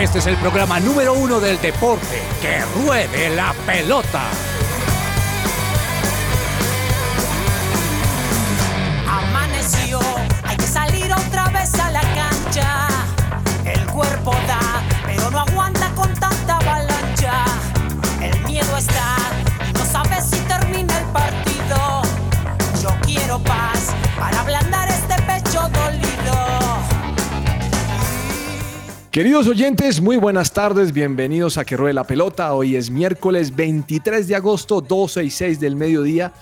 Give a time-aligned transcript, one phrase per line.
[0.00, 2.22] Este es el programa número uno del deporte.
[2.40, 4.22] ¡Que ruede la pelota!
[9.06, 10.00] Amaneció,
[10.42, 12.88] hay que salir otra vez a la cancha.
[13.66, 17.44] El cuerpo da, pero no aguanta con tanta avalancha.
[18.22, 19.16] El miedo está,
[19.74, 22.02] no sabes si termina el partido.
[22.82, 24.79] Yo quiero paz para ablandar
[29.20, 32.54] Queridos oyentes, muy buenas tardes, bienvenidos a Que Ruede la Pelota.
[32.54, 36.32] Hoy es miércoles 23 de agosto, 12 y 6 del mediodía.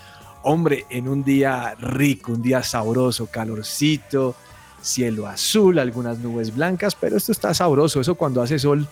[0.44, 4.36] Hombre, en un día rico, un día sabroso, calorcito,
[4.80, 8.00] cielo azul, algunas nubes blancas, pero esto está sabroso.
[8.00, 8.86] Eso cuando hace sol,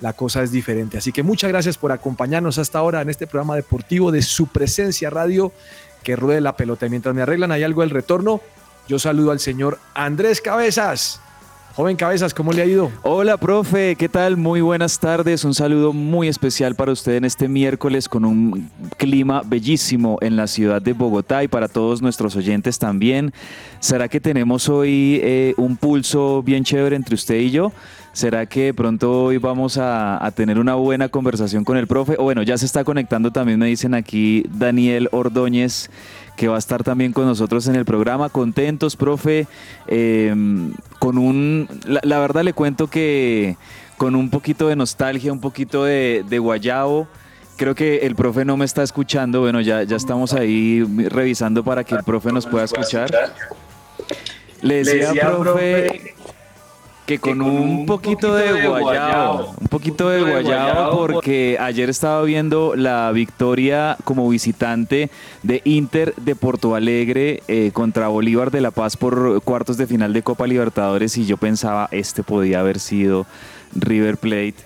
[0.00, 0.98] la cosa es diferente.
[0.98, 5.10] Así que muchas gracias por acompañarnos hasta ahora en este programa deportivo de su presencia
[5.10, 5.52] radio
[6.04, 6.86] que ruede la pelota.
[6.86, 8.40] Y mientras me arreglan ahí algo del retorno,
[8.86, 11.20] yo saludo al señor Andrés Cabezas.
[11.74, 12.92] Joven Cabezas, ¿cómo le ha ido?
[13.02, 14.36] Hola, profe, ¿qué tal?
[14.36, 15.42] Muy buenas tardes.
[15.42, 20.48] Un saludo muy especial para usted en este miércoles con un clima bellísimo en la
[20.48, 23.32] ciudad de Bogotá y para todos nuestros oyentes también.
[23.80, 27.72] ¿Será que tenemos hoy eh, un pulso bien chévere entre usted y yo?
[28.12, 32.16] ¿Será que pronto hoy vamos a, a, tener una buena conversación con el profe?
[32.18, 35.88] O bueno, ya se está conectando también, me dicen aquí Daniel Ordóñez,
[36.42, 38.28] que va a estar también con nosotros en el programa.
[38.28, 39.46] Contentos, profe,
[39.86, 40.34] eh,
[40.98, 41.68] con un...
[41.86, 43.56] La, la, verdad le cuento que
[43.96, 47.06] con un poquito de nostalgia, un poquito de, de guayabo.
[47.56, 49.42] Creo que el profe no me está escuchando.
[49.42, 53.08] Bueno, ya, ya estamos ahí revisando para que el profe nos pueda escuchar.
[54.62, 56.14] Le decía, Le
[57.18, 63.10] que con un poquito de guayabo, un poquito de guayabo porque ayer estaba viendo la
[63.12, 65.10] victoria como visitante
[65.42, 70.12] de Inter de Porto Alegre eh, contra Bolívar de La Paz por cuartos de final
[70.12, 73.26] de Copa Libertadores y yo pensaba este podía haber sido
[73.74, 74.56] River Plate.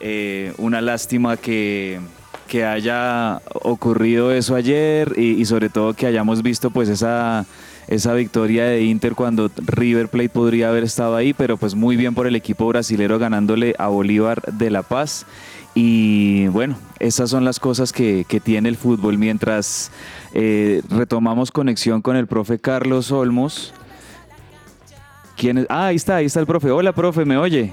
[0.00, 2.00] Eh, una lástima que,
[2.46, 7.46] que haya ocurrido eso ayer y, y sobre todo que hayamos visto pues esa
[7.88, 12.14] esa victoria de Inter cuando River Plate podría haber estado ahí, pero pues muy bien
[12.14, 15.26] por el equipo brasilero ganándole a Bolívar de La Paz.
[15.74, 19.16] Y bueno, esas son las cosas que, que tiene el fútbol.
[19.16, 19.90] Mientras
[20.34, 23.72] eh, retomamos conexión con el profe Carlos Olmos.
[25.36, 25.66] ¿Quién es?
[25.68, 26.70] Ah, ahí está, ahí está el profe.
[26.70, 27.72] Hola, profe, ¿me oye?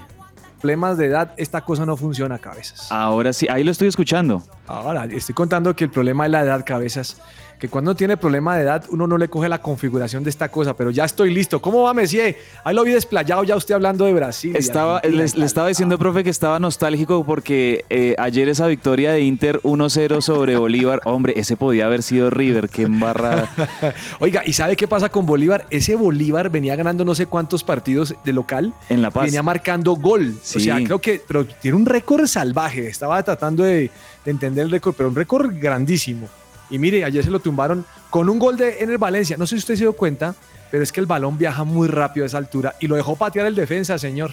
[0.61, 2.91] Problemas de edad, esta cosa no funciona, cabezas.
[2.91, 4.43] Ahora sí, ahí lo estoy escuchando.
[4.67, 7.21] Ahora, estoy contando que el problema de la edad, cabezas,
[7.59, 10.75] que cuando tiene problema de edad uno no le coge la configuración de esta cosa,
[10.75, 11.61] pero ya estoy listo.
[11.61, 12.38] ¿Cómo va, Messier?
[12.63, 14.55] Ahí lo vi desplayado ya usted hablando de Brasil.
[14.55, 19.21] Estaba, le, le, estaba diciendo, profe, que estaba nostálgico porque eh, ayer esa victoria de
[19.21, 23.49] Inter 1-0 sobre Bolívar, hombre, ese podía haber sido River, qué embarrada.
[24.19, 25.65] Oiga, ¿y sabe qué pasa con Bolívar?
[25.69, 28.73] Ese Bolívar venía ganando no sé cuántos partidos de local.
[28.89, 29.25] En La Paz.
[29.25, 30.35] Venía marcando gol.
[30.41, 30.57] Sí.
[30.57, 32.88] O sea, creo que, pero tiene un récord salvaje.
[32.88, 33.89] Estaba tratando de,
[34.25, 36.27] de entender el récord, pero un récord grandísimo.
[36.69, 39.37] Y mire, ayer se lo tumbaron con un gol de en el Valencia.
[39.37, 40.35] No sé si usted se dio cuenta,
[40.71, 43.45] pero es que el balón viaja muy rápido a esa altura y lo dejó patear
[43.47, 44.31] el defensa, señor.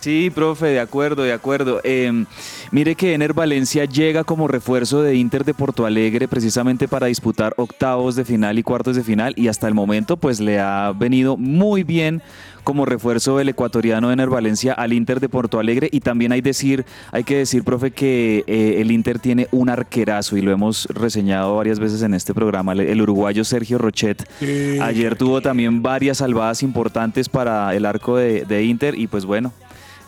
[0.00, 1.80] Sí, profe, de acuerdo, de acuerdo.
[1.82, 2.24] Eh,
[2.70, 7.54] mire que Ener Valencia llega como refuerzo de Inter de Porto Alegre precisamente para disputar
[7.56, 11.36] octavos de final y cuartos de final y hasta el momento pues le ha venido
[11.36, 12.22] muy bien
[12.66, 16.84] como refuerzo del ecuatoriano Ener Valencia al Inter de Porto Alegre y también hay decir,
[17.12, 21.54] hay que decir, profe, que eh, el Inter tiene un arquerazo y lo hemos reseñado
[21.54, 24.28] varias veces en este programa, el uruguayo Sergio Rochet.
[24.40, 24.78] Sí.
[24.80, 29.52] Ayer tuvo también varias salvadas importantes para el arco de, de Inter y pues bueno,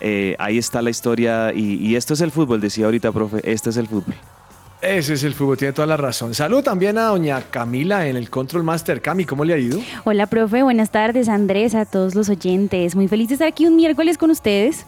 [0.01, 3.71] eh, ahí está la historia y, y, esto es el fútbol, decía ahorita, profe, este
[3.71, 4.15] es el fútbol.
[4.81, 6.35] Ese es el fútbol, tiene toda la razón.
[6.35, 9.03] Salud también a doña Camila en el Control Master.
[9.03, 9.81] Cami, ¿cómo le ha ido?
[10.05, 12.95] Hola, profe, buenas tardes, Andrés, a todos los oyentes.
[12.95, 14.87] Muy feliz de estar aquí un miércoles con ustedes.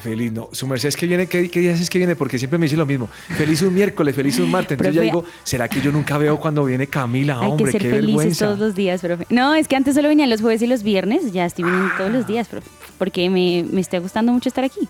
[0.00, 0.48] Feliz, no.
[0.52, 2.14] Su merced es que viene, ¿qué, ¿qué días es que viene?
[2.14, 3.08] Porque siempre me dice lo mismo.
[3.36, 4.72] Feliz un miércoles, feliz un martes.
[4.72, 7.40] Entonces profe, ya digo, ¿será que yo nunca veo cuando viene Camila?
[7.40, 8.44] Hay Hombre, que ser qué felices vergüenza.
[8.46, 9.26] todos los días, profe.
[9.30, 12.10] No, es que antes solo venían los jueves y los viernes, ya estoy viniendo todos
[12.12, 12.68] los días, profe.
[12.98, 14.88] Porque me, me está gustando mucho estar aquí.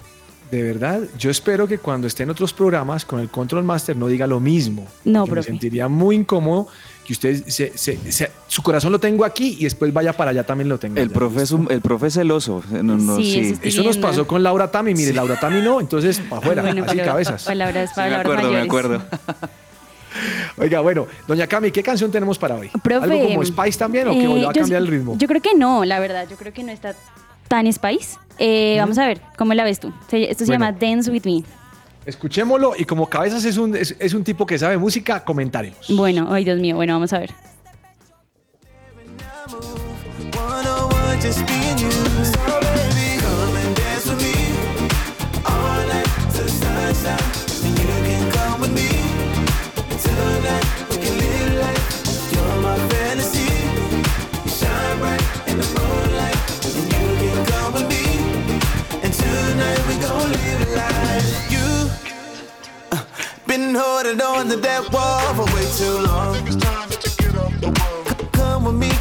[0.50, 4.06] De verdad, yo espero que cuando esté en otros programas con el Control Master no
[4.08, 4.86] diga lo mismo.
[5.04, 5.50] No, me profe.
[5.50, 6.68] sentiría muy incómodo
[7.08, 10.44] que usted, se, se, se, su corazón lo tengo aquí y después vaya para allá
[10.44, 11.00] también lo tengo.
[11.00, 12.62] El profe es, un, el profe celoso.
[12.70, 13.40] No, no, Sí, sí.
[13.52, 14.92] eso Eso nos pasó con Laura Tami.
[14.94, 17.44] Mire, Laura Tami no, entonces para afuera, Bueno, así pero cabezas.
[17.44, 19.02] Palabras, Sí, me palabras acuerdo, me acuerdo.
[20.58, 22.68] Oiga, bueno, doña Cami, ¿qué canción tenemos para hoy?
[22.82, 25.14] Profe, ¿Algo como Spice también o que eh, va a yo- cambiar el ritmo?
[25.16, 26.94] Yo creo que no, la verdad, yo creo que no está
[27.46, 28.18] tan Spice.
[28.38, 29.92] Eh, Vamos a ver, ¿cómo la ves tú?
[30.10, 30.66] Esto se Bueno.
[30.66, 31.42] llama Dance With Me.
[32.08, 35.88] Escuchémoslo y como cabezas es un, es, es un tipo que sabe música, comentaremos.
[35.90, 37.30] Bueno, ay Dios mío, bueno, vamos a ver.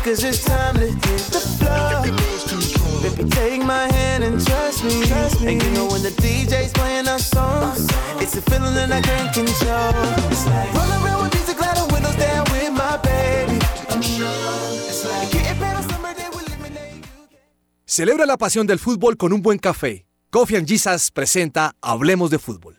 [0.07, 1.99] Cause it's time to hit the floor.
[3.03, 5.05] Baby, take my hand and trust me.
[5.05, 5.53] Trust me.
[5.53, 7.87] And you know when the DJ's playing our songs,
[8.23, 9.91] it's a feeling that I can't control.
[10.31, 13.59] It's like rolling around with these glad windows down with my baby.
[14.87, 17.37] It's like getting better summer day will eliminate you.
[17.85, 20.05] Celebra la pasión del fútbol con un buen café.
[20.29, 22.77] Coffee and Jesus presenta Hablemos de Fútbol.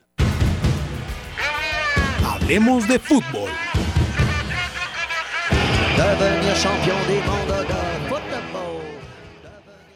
[2.24, 3.67] Hablemos de Fútbol.
[5.98, 7.57] devenir champion des mondes.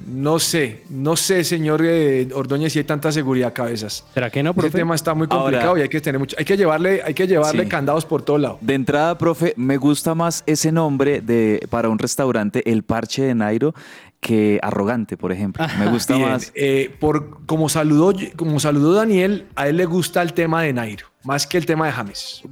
[0.04, 4.04] No sé, no sé, señor eh, Ordóñez, si hay tanta seguridad cabezas.
[4.12, 4.78] ¿Será que no, Este profe?
[4.78, 7.28] tema está muy complicado Ahora- y hay que tener mucho, hay que llevarle, hay que
[7.28, 7.68] llevarle Sí.
[7.68, 8.58] candados por todo lado.
[8.60, 13.34] De entrada, profe, me gusta más ese nombre de para un restaurante, El Parche de
[13.36, 13.74] Nairo,
[14.18, 15.64] que Arrogante, por ejemplo.
[15.78, 16.50] Me gusta Bien, más.
[16.56, 21.06] eh, por, como, saludó, como saludó Daniel, a él le gusta el tema de Nairo,
[21.22, 22.42] más que el tema de James.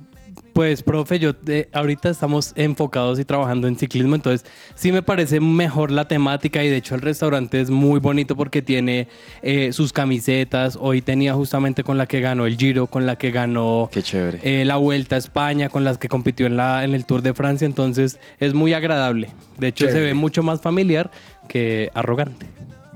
[0.60, 5.40] Pues, profe, yo eh, ahorita estamos enfocados y trabajando en ciclismo, entonces sí me parece
[5.40, 9.08] mejor la temática y de hecho el restaurante es muy bonito porque tiene
[9.40, 10.76] eh, sus camisetas.
[10.78, 14.40] Hoy tenía justamente con la que ganó el Giro, con la que ganó Qué chévere.
[14.42, 17.32] eh, la Vuelta a España, con las que compitió en, la, en el Tour de
[17.32, 19.30] Francia, entonces es muy agradable.
[19.56, 20.06] De hecho, se Chévere.
[20.08, 21.10] ve mucho más familiar
[21.48, 22.44] que arrogante.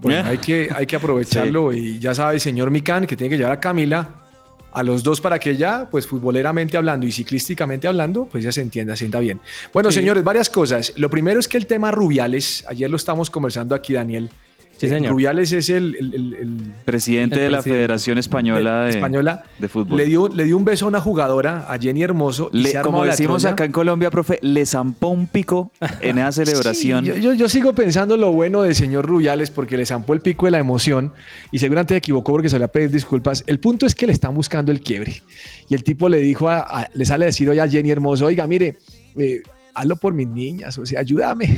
[0.03, 3.53] Bueno, hay que, hay que aprovecharlo y ya sabe, señor Micán, que tiene que llevar
[3.55, 4.21] a Camila
[4.75, 8.61] a los dos para que ya, pues futboleramente hablando y ciclísticamente hablando, pues ya se
[8.61, 9.41] entienda, sienta bien.
[9.73, 10.01] Bueno, Sí.
[10.01, 10.93] señores, varias cosas.
[10.97, 14.31] Lo primero es que el tema Rubiales, ayer lo estamos conversando aquí, Daniel.
[14.77, 15.13] Sí, Eh, señor.
[15.13, 17.79] Rubiales es el, el- el- el Presidente El de la presidente.
[17.79, 19.45] Federación Española de, española.
[19.59, 19.97] de Fútbol.
[19.97, 22.51] Le dio, le dio un beso a una jugadora, a Jenny Hermoso.
[22.53, 26.19] y Le- se armó como decimos acá en Colombia, profe, le zampó un pico en
[26.19, 27.05] esa celebración.
[27.05, 30.21] Sí, yo, yo- yo sigo pensando lo bueno del señor Rubiales porque le zampó el
[30.21, 31.13] pico de la emoción
[31.53, 33.45] y seguramente se equivocó porque se le pedir disculpas.
[33.47, 35.23] El punto es que le están buscando el quiebre.
[35.69, 38.27] Y el tipo le dijo, a, a- le sale a decir hoy a Jenny Hermoso,
[38.27, 38.79] oiga, mire,
[39.17, 39.43] eh,
[39.75, 41.57] hazlo por mis niñas, o sea, ayúdame.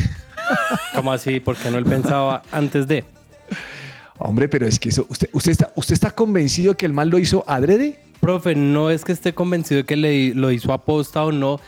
[0.94, 1.40] ¿Cómo así?
[1.40, 3.04] Porque no él pensaba antes de.
[4.18, 7.18] Hombre, pero es que eso, usted, usted, está, ¿usted está convencido que el mal lo
[7.18, 7.98] hizo adrede?
[8.20, 11.60] Profe, no es que esté convencido de que le, lo hizo aposta o no,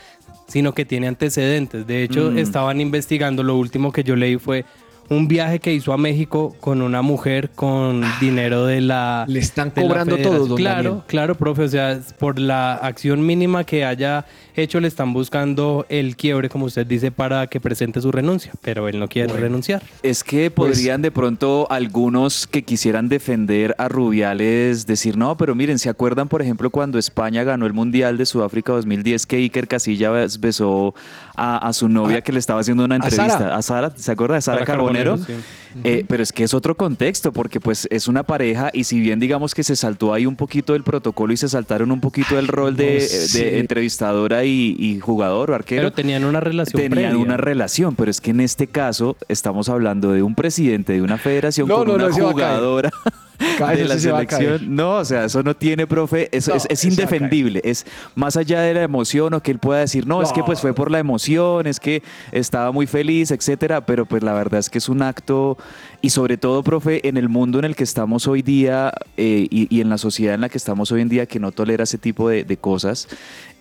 [0.47, 1.85] sino que tiene antecedentes.
[1.85, 2.39] De hecho, Mm.
[2.39, 4.65] estaban investigando, lo último que yo leí fue
[5.09, 9.23] un viaje que hizo a México con una mujer con dinero de la...
[9.23, 11.03] Ah, Le están cobrando todo, don Claro, Daniel.
[11.07, 11.63] claro, profe.
[11.63, 14.25] O sea, por la acción mínima que haya
[14.61, 18.51] hecho, le están buscando el quiebre, como usted dice, para que presente su renuncia.
[18.61, 19.81] Pero él no quiere renunciar.
[20.03, 25.55] Es que Pues podrían de pronto algunos que quisieran defender a Rubiales decir, no, pero
[25.55, 29.67] miren, ¿se acuerdan, por ejemplo, cuando España ganó el Mundial de Sudáfrica 2010 que Iker
[29.67, 30.93] Casillas besó
[31.35, 33.37] a, a su novia que le estaba haciendo una a entrevista?
[33.37, 33.55] Sara.
[33.55, 35.17] A Sara, ¿se acuerda de Sara, Sara Carbonero?
[35.17, 35.68] Carbonero, sí.
[35.83, 39.19] Eh, pero es que es otro contexto, porque pues es una pareja y si bien
[39.19, 42.47] digamos que se saltó ahí un poquito del protocolo y se saltaron un poquito del
[42.47, 43.59] rol de, no de sé.
[43.59, 45.81] entrevistadora y, y jugador o arquero.
[45.83, 47.17] Pero tenían una relación Tenían previa.
[47.17, 51.17] una relación, pero es que en este caso estamos hablando de un presidente de una
[51.17, 52.89] federación No, con no, una jugadora
[53.39, 54.75] de la sí selección.
[54.75, 57.61] No, o sea, eso no tiene, profe, eso No, es, indefendible.
[57.63, 60.59] Es más allá de la emoción o que él pueda decir, no, es que pues
[60.61, 64.69] fue por la emoción, es que estaba muy feliz, etcétera, pero pues la verdad es
[64.69, 65.57] que es un acto
[66.01, 69.73] y sobre todo, profe, en el mundo en el que estamos hoy día eh, y,
[69.75, 71.97] y en la sociedad en la que estamos hoy en día que no tolera ese
[71.97, 73.07] tipo de, de cosas,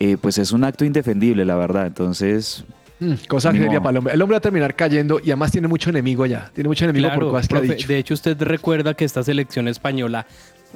[0.00, 1.87] eh, pues es un acto indefendible, la verdad.
[1.87, 2.64] Entonces,
[3.00, 3.78] Mm, cosa modo.
[3.83, 4.14] para el hombre.
[4.14, 6.50] El hombre va a terminar cayendo y además tiene mucho enemigo allá.
[6.55, 7.87] Tiene mucho enemigo por cosas que ha dicho.
[7.88, 10.26] de hecho usted recuerda que esta selección española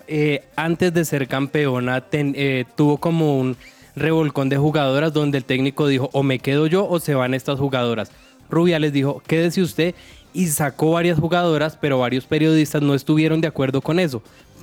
[0.06, 3.56] eh, antes de ser campeona ten- eh, tuvo como un
[3.96, 7.58] revolcón de jugadoras donde el técnico dijo o me quedo yo o se van estas
[7.58, 8.10] jugadoras.
[8.48, 9.94] Rubiales dijo quédese usted
[10.32, 14.22] y sacó varias jugadoras, pero varios periodistas no estuvieron de acuerdo con eso.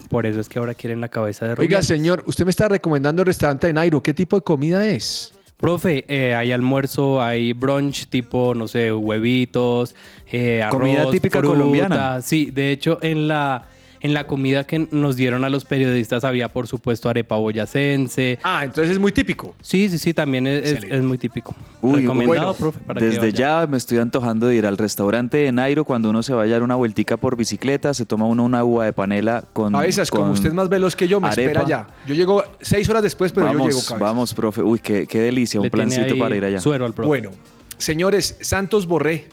[0.10, 1.86] Por eso es que ahora quieren la cabeza de Oiga, Rubiales.
[1.86, 4.02] señor, usted me está recomendando el restaurante de Nairo.
[4.02, 5.32] ¿Qué tipo de comida es?
[5.60, 9.94] Profe, eh, hay almuerzo, hay brunch tipo, no sé, huevitos,
[10.32, 11.54] eh, arroz, Comida típica fruta.
[11.58, 12.22] colombiana.
[12.22, 13.68] Sí, de hecho, en la,
[14.02, 18.40] en la comida que nos dieron a los periodistas había, por supuesto, arepa boyacense.
[18.44, 19.56] Ah, entonces es muy típico.
[19.62, 20.98] Sí, sí, sí, también es, es- Excelente.
[20.98, 21.56] es muy típico.
[21.82, 25.38] Uy, Recomendado, bueno, profe, para que Desde ya me estoy antojando de ir al restaurante
[25.38, 28.44] de Nairo cuando uno se vaya a dar una vueltica por bicicleta, se toma uno
[28.44, 31.30] una uva de panela con Cabezas, como con usted es más veloz que yo, me
[31.30, 31.68] espera arepa.
[31.68, 31.88] ya.
[32.08, 34.00] Yo llego seis horas después, pero yo vamos, llego, cabezas.
[34.00, 34.62] vamos, profe.
[34.62, 36.60] Uy, qué, qué delicia, un Le plancito ahí para ir allá.
[36.60, 37.08] Suero al profe.
[37.08, 37.32] Bueno,
[37.78, 39.28] señores, Santos Borré.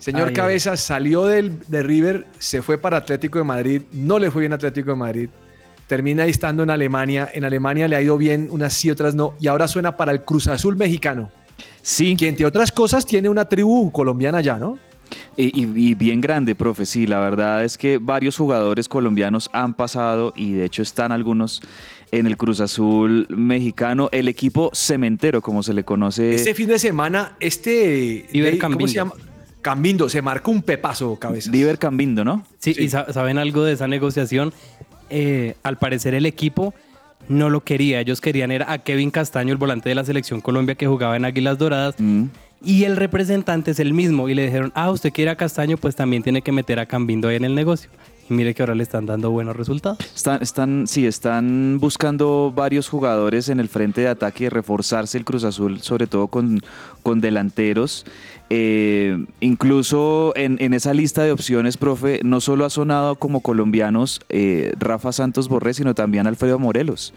[0.00, 4.30] Señor Ay, Cabezas salió del, de River, se fue para Atlético de Madrid, no le
[4.32, 5.28] fue bien a Atlético de Madrid,
[5.86, 9.34] termina ahí estando en Alemania, en Alemania le ha ido bien, unas sí, otras no,
[9.40, 11.30] y ahora suena para el Cruz Azul mexicano,
[11.82, 14.78] Sí, que entre otras cosas tiene una tribu colombiana allá, ¿no?
[15.36, 16.86] y, y- y bien grande, profe.
[16.86, 21.60] Sí, la verdad es que varios jugadores colombianos han pasado y de hecho están algunos
[22.12, 26.34] en el Cruz Azul mexicano, el equipo cementero, como se le conoce.
[26.34, 28.26] Este fin de semana, este...
[28.32, 29.12] Iber ¿Cómo se llama?
[29.62, 31.52] Cambindo, se marcó un pepazo, Cabezas.
[31.52, 32.44] Diver Cambindo, ¿no?
[32.58, 32.84] Sí, Sí.
[32.84, 34.52] y sa- saben algo de esa negociación.
[35.10, 36.72] Eh, al parecer el equipo
[37.28, 38.00] no lo quería.
[38.00, 41.24] Ellos querían era a Kevin Castaño, el volante de la selección Colombia que jugaba en
[41.24, 41.94] Águilas Doradas.
[41.98, 42.24] Mm.
[42.62, 44.28] Y el representante es el mismo.
[44.28, 47.28] Y le dijeron, ah, usted quiere a Castaño, pues también tiene que meter a Cambindo
[47.28, 47.90] ahí en el negocio.
[48.30, 49.98] Y mire que ahora le están dando buenos resultados.
[50.40, 55.80] Están, sí, están buscando varios jugadores en el frente de ataque, reforzarse el Cruz Azul,
[55.80, 56.60] sobre todo con,
[57.02, 58.06] con delanteros.
[58.48, 64.20] Eh, incluso en, en esa lista de opciones, profe, no solo ha sonado como colombianos
[64.28, 67.12] eh, Rafa Santos Borré, sino también Alfredo Morelos,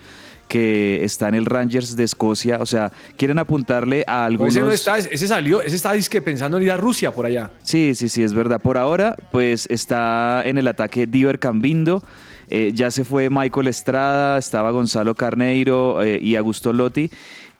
[0.47, 2.59] que está en el Rangers de Escocia.
[2.59, 4.55] O sea, quieren apuntarle a No, algunos...
[4.55, 7.51] Ese, no está, ese salió, ese está pensando en ir a Rusia por allá.
[7.63, 8.61] Sí, sí, sí, es verdad.
[8.61, 12.03] Por ahora, pues está en el ataque Diver Cambindo.
[12.49, 17.09] Eh, ya se fue Michael Estrada, estaba Gonzalo Carneiro eh, y Augusto Lotti.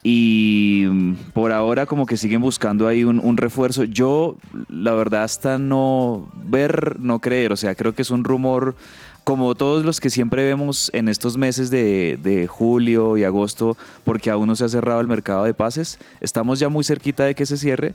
[0.04, 3.86] Y mm, por ahora como que siguen buscando ahí un, un refuerzo.
[3.86, 4.36] Yo,
[4.68, 7.54] la verdad, hasta no ver, no creer.
[7.54, 8.76] O sea, creo que es un rumor
[9.24, 14.30] como todos los que siempre vemos en estos meses de, de julio y agosto, porque
[14.30, 16.00] aún no se ha cerrado el mercado de pases.
[16.20, 17.94] Estamos ya muy cerquita de que se cierre.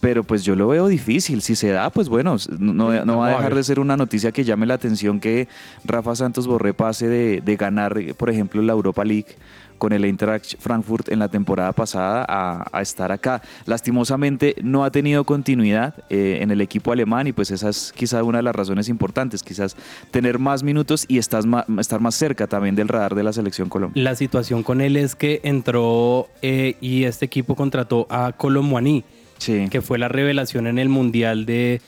[0.00, 1.40] Pero pues yo lo veo difícil.
[1.40, 4.44] Si se da, pues bueno, no, no va a dejar de ser una noticia que
[4.44, 5.48] llame la atención que
[5.82, 9.36] Rafa Santos Borré pase de, de ganar, por ejemplo, la Europa League
[9.78, 13.42] con el Eintracht Frankfurt en la temporada pasada a, a estar acá.
[13.66, 18.22] Lastimosamente no ha tenido continuidad eh, en el equipo alemán y pues esa es quizá
[18.22, 19.76] una de las razones importantes, quizás
[20.10, 21.44] tener más minutos y estás
[21.78, 24.02] estar más cerca también del radar de la selección Colombia.
[24.02, 29.04] La situación con él es que entró eh, y este equipo contrató a Colomboaní,
[29.38, 29.68] Sí.
[29.70, 31.80] que fue la revelación en el Mundial de,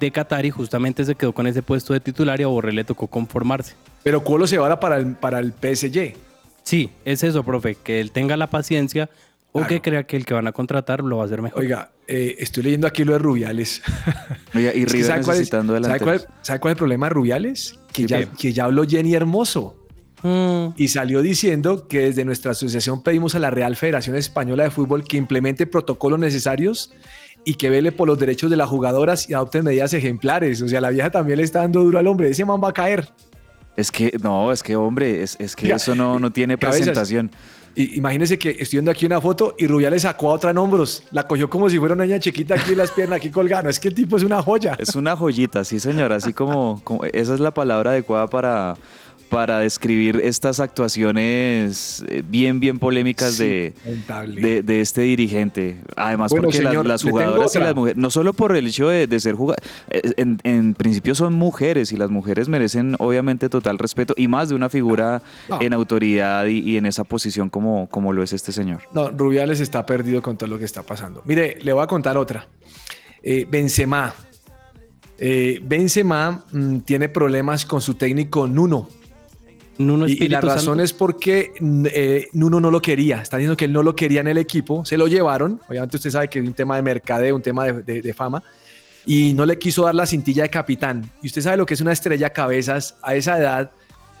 [0.00, 2.84] de Qatar y justamente se quedó con ese puesto de titular y a Borré le
[2.84, 3.74] tocó conformarse.
[4.02, 6.14] Pero Colo se va para el, para el PSG.
[6.68, 9.08] Sí, es eso, profe, que él tenga la paciencia
[9.52, 9.68] o Claro.
[9.68, 11.62] que crea que el que van a contratar lo va a hacer mejor.
[11.62, 13.80] Oiga, eh, estoy leyendo aquí lo de Rubiales.
[14.54, 17.10] Oiga, y River ¿sabe cuál es- necesitando ¿sabe cuál, sabe cuál es el problema de
[17.10, 17.78] Rubiales?
[17.90, 19.74] Que ya, que ya habló Jenny Hermoso
[20.20, 24.70] Mm, y salió diciendo que desde nuestra asociación pedimos a la Real Federación Española de
[24.72, 26.92] Fútbol que implemente protocolos necesarios
[27.44, 30.60] y que vele por los derechos de las jugadoras y adopte medidas ejemplares.
[30.60, 32.28] O sea, la vieja también le está dando duro al hombre.
[32.30, 33.08] Ese man va a caer.
[33.78, 37.30] Es que, no, es que hombre, es, es que eso no, no tiene presentación.
[37.76, 41.04] Y imagínense que estoy viendo aquí una foto y Rubiales sacó a otra en hombros.
[41.12, 43.70] La cogió como si fuera una niña chiquita aquí en las piernas, aquí colgando.
[43.70, 44.74] Es que el tipo es una joya.
[44.80, 48.74] Es una joyita, sí señor, así como, como- esa es la palabra adecuada para,
[49.28, 53.74] para describir estas actuaciones eh, bien, bien polémicas Sí, de,
[54.34, 55.78] de, de este dirigente.
[55.96, 59.06] Además, Bueno, porque las- señor, jugadoras y las mujeres, no solo por el hecho de,
[59.06, 64.14] de ser jugadoras, en, en principio son mujeres y las mujeres merecen obviamente total respeto
[64.16, 65.60] y más de una figura No.
[65.60, 68.82] en autoridad y, y en esa posición como, como lo es este señor.
[68.92, 71.22] No, Rubiales está perdido con todo lo que está pasando.
[71.24, 72.48] Mire, le voy a contar otra.
[73.22, 74.14] Eh, Benzema.
[75.18, 78.88] Eh, Benzema mm, tiene problemas con su técnico Nuno.
[79.78, 80.82] Nuno Y, la razón Santo.
[80.82, 83.22] es porque mm, eh, Nuno no lo quería.
[83.22, 84.84] Está diciendo que él no lo quería en el equipo.
[84.84, 85.60] Se lo llevaron.
[85.68, 88.42] Obviamente usted sabe que es un tema de mercadeo, un tema de, de- de fama.
[89.06, 91.08] Y no le quiso dar la cintilla de capitán.
[91.22, 93.70] Y usted sabe lo que es una estrella cabezas a esa edad,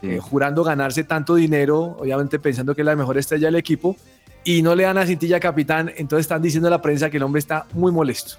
[0.00, 0.10] Sí.
[0.12, 3.96] eh, jurando ganarse tanto dinero, obviamente pensando que es la mejor estrella del equipo.
[4.44, 5.92] Y no le dan la cintilla de capitán.
[5.96, 8.36] Entonces están diciendo a la prensa que el hombre está muy molesto.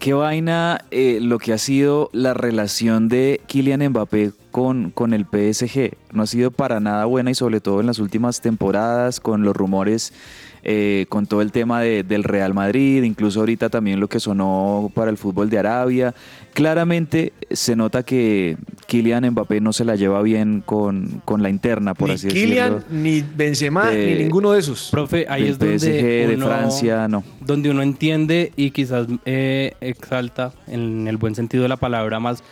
[0.00, 5.24] Qué vaina eh, lo que ha sido la relación de Kylian Mbappé con, con el
[5.26, 5.92] PSG.
[6.12, 9.54] No ha sido para nada buena y sobre todo en las últimas temporadas con los
[9.54, 10.12] rumores
[10.62, 14.90] eh, con todo el tema de- del Real Madrid, incluso ahorita también lo que sonó
[14.94, 16.14] para el fútbol de Arabia.
[16.52, 18.56] Claramente se nota que
[18.90, 22.74] Kylian Mbappé no se la lleva bien con, con la interna, por ni así Kylian,
[22.74, 22.96] decirlo.
[23.02, 24.88] ni Benzema, De- ni ninguno de esos.
[24.90, 27.22] Profe, ahí es donde PSG, de uno- Francia, no.
[27.40, 32.42] donde uno entiende y quizás eh, exalta en el buen sentido de la palabra más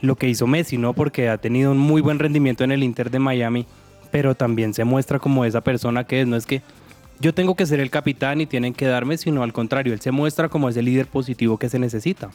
[0.00, 0.92] lo que hizo Messi, ¿no?
[0.92, 3.66] Porque ha tenido un muy buen rendimiento en el Inter de Miami,
[4.12, 6.62] pero también se muestra como esa persona que es, no es que
[7.20, 10.12] yo tengo que ser el capitán y tienen que darme, sino al contrario, él se
[10.12, 12.30] muestra como ese líder positivo que se necesita.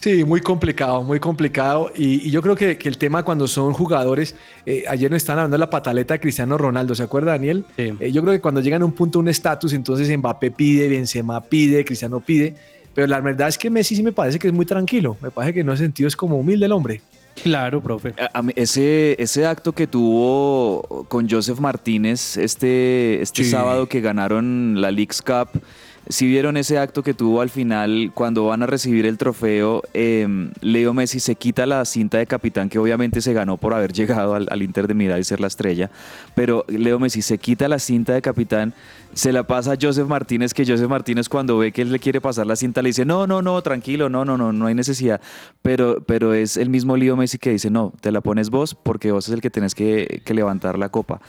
[0.00, 1.90] Sí, muy complicado, muy complicado.
[1.96, 4.34] Y, y yo creo que, que el tema cuando son jugadores,
[4.66, 7.64] eh, ayer nos estaban hablando de la pataleta de Cristiano Ronaldo, ¿se acuerda Daniel?
[7.76, 7.92] Sí.
[7.98, 11.40] Eh, yo creo que cuando llegan a un punto, un estatus, entonces Mbappé pide, Benzema
[11.42, 12.54] pide, Cristiano pide.
[12.94, 15.16] Pero la verdad es que Messi sí me parece que es muy tranquilo.
[15.20, 17.02] Me parece que en ese sentido es como humilde el hombre.
[17.42, 18.14] Claro, profe.
[18.18, 23.50] A- a mí- ese, ese acto que tuvo con Joseph Martínez este, este Sí.
[23.50, 25.60] sábado que ganaron la Leagues Cup,
[26.08, 30.26] si vieron ese acto que tuvo al final cuando van a recibir el trofeo, eh,
[30.60, 34.34] Leo Messi se quita la cinta de capitán que obviamente se ganó por haber llegado
[34.34, 35.90] al, Inter de Milán y ser la estrella,
[36.34, 38.72] pero Leo Messi se quita la cinta de capitán,
[39.14, 42.20] se la pasa a Joseph Martínez, que Joseph Martínez cuando ve que él le quiere
[42.20, 45.20] pasar la cinta le dice, no, no, no, tranquilo, no, no, no, no hay necesidad,
[45.62, 49.10] pero, pero es el mismo Leo Messi que dice, no, te la pones vos porque
[49.10, 51.20] vos es el que tenés que, levantar la copa.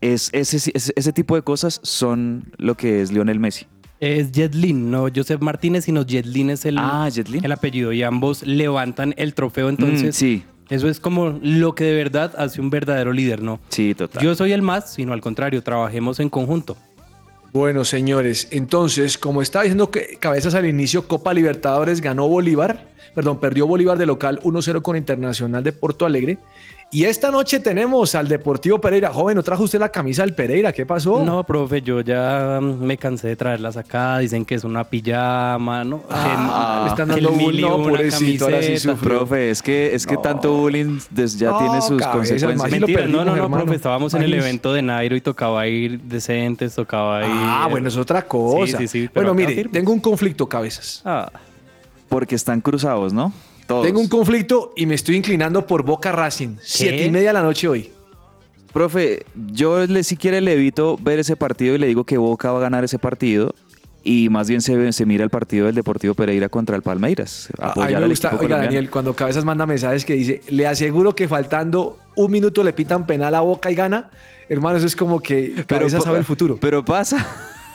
[0.00, 3.66] Es, ese, ese tipo de cosas son lo que es Lionel Messi.
[4.00, 7.08] Es Jetlin, no Joseph Martínez, sino Jetlin es el, Ah,
[7.42, 11.84] el apellido y ambos levantan el trofeo, entonces Mm, sí, eso es como lo que
[11.84, 13.58] de verdad hace un verdadero líder, ¿no?
[13.68, 14.22] sí, total.
[14.22, 16.76] Yo soy el más, sino al contrario, trabajemos en conjunto.
[17.52, 23.38] Bueno, señores, entonces, como estaba diciendo que Cabezas al inicio, Copa Libertadores ganó Bolívar, perdón,
[23.38, 26.38] perdió Bolívar de local 1-0 con Internacional de Porto Alegre.
[26.92, 29.12] Y esta noche tenemos al Deportivo Pereira.
[29.12, 30.72] Joven, ¿no trajo usted la camisa del Pereira?
[30.72, 31.24] ¿Qué pasó?
[31.24, 34.18] No, profe, yo ya mm, me cansé de traerlas acá.
[34.18, 36.04] Dicen que es una pijama, ¿no?
[36.08, 39.18] Ah, le están dando bullying, no, pobrecito, ahora sí sufrió.
[39.18, 40.20] Profe, es que, es que No.
[40.20, 43.08] tanto bullying des- ya No, tiene sus cabezas, consecuencias.
[43.10, 47.22] no, no, no, profe, estábamos en el evento de Nairo y tocaba ir decentes, tocaba
[47.26, 47.32] ir...
[47.32, 48.78] Ah, bueno, es otra cosa.
[48.78, 49.72] Sí, sí, sí, bueno, mire, firmes.
[49.72, 51.02] tengo un conflicto, Cabezas.
[51.04, 51.32] Ah,
[52.08, 53.32] Porque están cruzados, ¿no?
[53.66, 53.84] Todos.
[53.84, 56.56] Tengo un conflicto y me estoy inclinando por Boca Racing.
[56.62, 57.90] Siete y media de la noche hoy.
[58.72, 62.52] Profe, yo le, si quiere le evito ver ese partido y le digo que Boca
[62.52, 63.54] va a ganar ese partido
[64.04, 67.48] y más bien se, se mira el partido del Deportivo Pereira contra el Palmeiras.
[67.58, 68.64] A- A mí apoyar me gusta, oiga colombiano.
[68.64, 73.06] Daniel, cuando Cabezas manda mensajes que dice, le aseguro que faltando un minuto le pitan
[73.06, 74.10] penal a Boca y gana,
[74.48, 76.58] hermano, eso es como que Cabezas pa- sabe el futuro.
[76.60, 77.26] Pero pasa.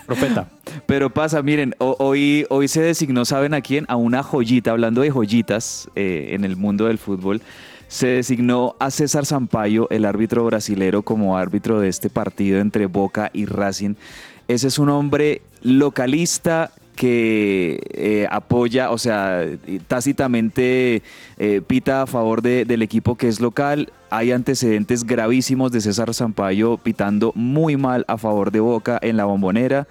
[0.05, 0.47] Profeta.
[0.85, 3.85] Pero pasa, miren, ho- hoy, hoy se designó, ¿saben a quién?
[3.87, 7.41] A una joyita, hablando de joyitas eh, en el mundo del fútbol,
[7.87, 13.29] se designó a César Sampaio, el árbitro brasilero, como árbitro de este partido entre Boca
[13.33, 13.95] y Racing.
[14.47, 19.45] Ese es un hombre localista que eh, apoya, o sea,
[19.87, 21.01] tácitamente
[21.37, 23.91] eh, pita a favor de- del equipo que es local.
[24.09, 29.25] Hay antecedentes gravísimos de César Sampaio pitando muy mal a favor de Boca en la
[29.25, 29.87] bombonera.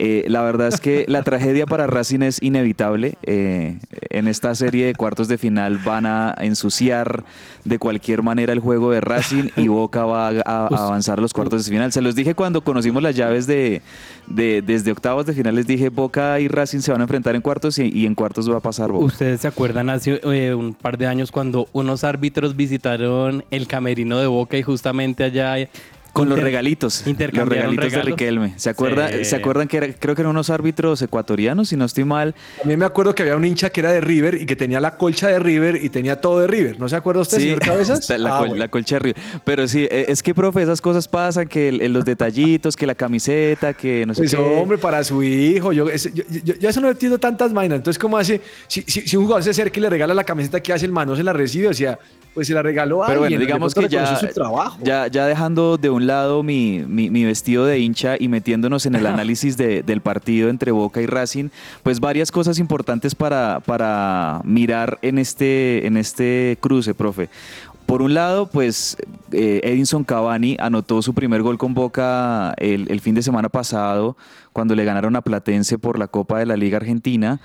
[0.00, 3.18] Eh, la verdad es que la tragedia para Racing es inevitable.
[3.24, 3.78] Eh,
[4.10, 7.24] en esta serie de cuartos de final van a ensuciar
[7.64, 11.20] de cualquier manera el juego de Racing y Boca va a, a- a avanzar a
[11.22, 11.90] los cuartos de final.
[11.92, 13.82] Se los dije cuando conocimos las llaves de,
[14.28, 15.56] de- desde octavos de final.
[15.56, 18.48] Les dije Boca y Racing se van a enfrentar en cuartos y, y en cuartos
[18.48, 19.04] va a pasar Boca.
[19.04, 24.18] ¿Ustedes se acuerdan hace eh, un par de años cuando unos árbitros visitaron el camerino
[24.18, 25.68] de Boca y justamente allá...
[26.18, 28.02] Con los regalitos, los regalitos de?
[28.02, 28.54] Riquelme.
[28.56, 29.24] ¿Se, acuerda, Sí.
[29.24, 32.34] ¿Se acuerdan que era- creo que eran unos árbitros ecuatorianos, si no estoy mal?
[32.58, 34.96] También me acuerdo que había un hincha que era de River y que tenía la
[34.96, 36.78] colcha de River y tenía todo de River.
[36.78, 38.08] ¿No se acuerda usted, señor Cabezas?
[38.18, 38.60] la, Ah, col- bueno.
[38.60, 39.18] la colcha de arriba.
[39.44, 42.94] Pero sí, eh, es que, profe, esas cosas pasan, que el- los detallitos, que la
[42.94, 44.36] camiseta, que no sé Pues qué.
[44.40, 47.76] hombre, para su hijo, yo, ese- yo, yo- yo eso no entiendo tantas vainas.
[47.78, 48.40] Entonces, ¿cómo hace?
[48.66, 50.92] Si, si- si un jugador se acerca y le regala la camiseta, ¿qué hace el
[50.92, 51.14] mano?
[51.16, 51.68] ¿Se la recibe?
[51.68, 51.98] O sea,
[52.34, 54.78] pues se la regaló a Pero bueno, alguien, de digamos que ya, su trabajo.
[54.82, 58.96] ya, ya dejando de un lado mi, mi- mi vestido de hincha y metiéndonos en
[58.96, 61.50] el análisis de- del partido entre Boca y Racing,
[61.84, 67.28] pues varias cosas importantes para, para mirar en este, en este cruce, profe.
[67.86, 68.98] Por un lado, pues
[69.32, 74.14] eh, Edinson Cavani anotó su primer gol con Boca el, el fin de semana pasado,
[74.52, 77.40] cuando le ganaron a Platense por la Copa de la Liga Argentina.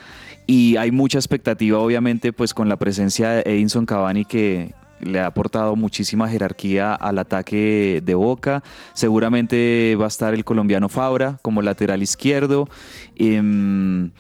[0.46, 4.74] Y hay mucha expectativa, obviamente, pues con la presencia de Edinson Cavani que
[5.06, 8.64] le ha aportado muchísima jerarquía al ataque de Boca.
[8.94, 12.68] Seguramente va a estar el colombiano Fabra como lateral izquierdo.
[13.16, 14.12] Em,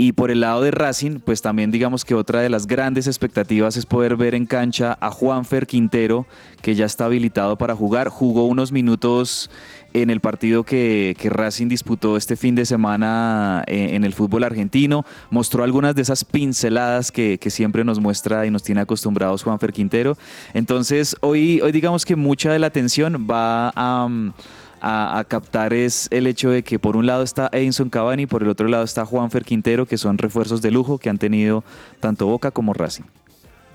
[0.00, 3.76] Y por el lado de Racing, pues también digamos que otra de las grandes expectativas
[3.76, 6.24] es poder ver en cancha a Juanfer Quintero,
[6.62, 8.08] que ya está habilitado para jugar.
[8.08, 9.50] Jugó unos minutos
[9.94, 15.04] en el partido que, Racing disputó este fin de semana eh, en el fútbol argentino.
[15.30, 20.18] Mostró algunas de esas pinceladas que, siempre nos muestra y nos tiene acostumbrados Juanfer Quintero.
[20.52, 26.50] Entonces, hoy, hoy digamos que mucha de la atención va a captar es el hecho
[26.50, 29.86] de que por un lado está Edinson Cavani, por el otro lado está Juanfer Quintero,
[29.86, 31.64] que son refuerzos de lujo que han tenido
[32.00, 33.04] tanto Boca como Racing.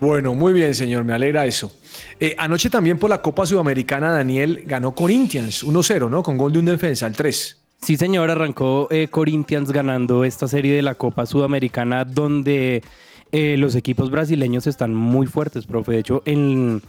[0.04, 1.72] Bueno, muy bien, señor, me alegra eso.
[2.20, 6.22] Eh, anoche también por la Copa Sudamericana, Daniel ganó Corinthians 1-0, ¿no?
[6.22, 7.58] Con gol de un defensa, el 3.
[7.82, 12.84] Sí, señor, arrancó eh, Corinthians ganando esta serie de la Copa Sudamericana donde
[13.32, 15.94] eh, los equipos brasileños están muy fuertes, profe.
[15.94, 16.82] De hecho, en,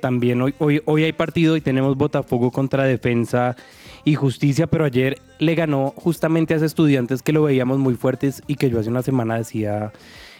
[0.00, 3.56] también hoy, hoy, hoy hay partido y tenemos Botafogo contra Defensa
[4.06, 8.42] y Justicia, pero ayer le ganó justamente a esos estudiantes que lo veíamos muy fuertes
[8.46, 9.92] y que yo hace una semana decía...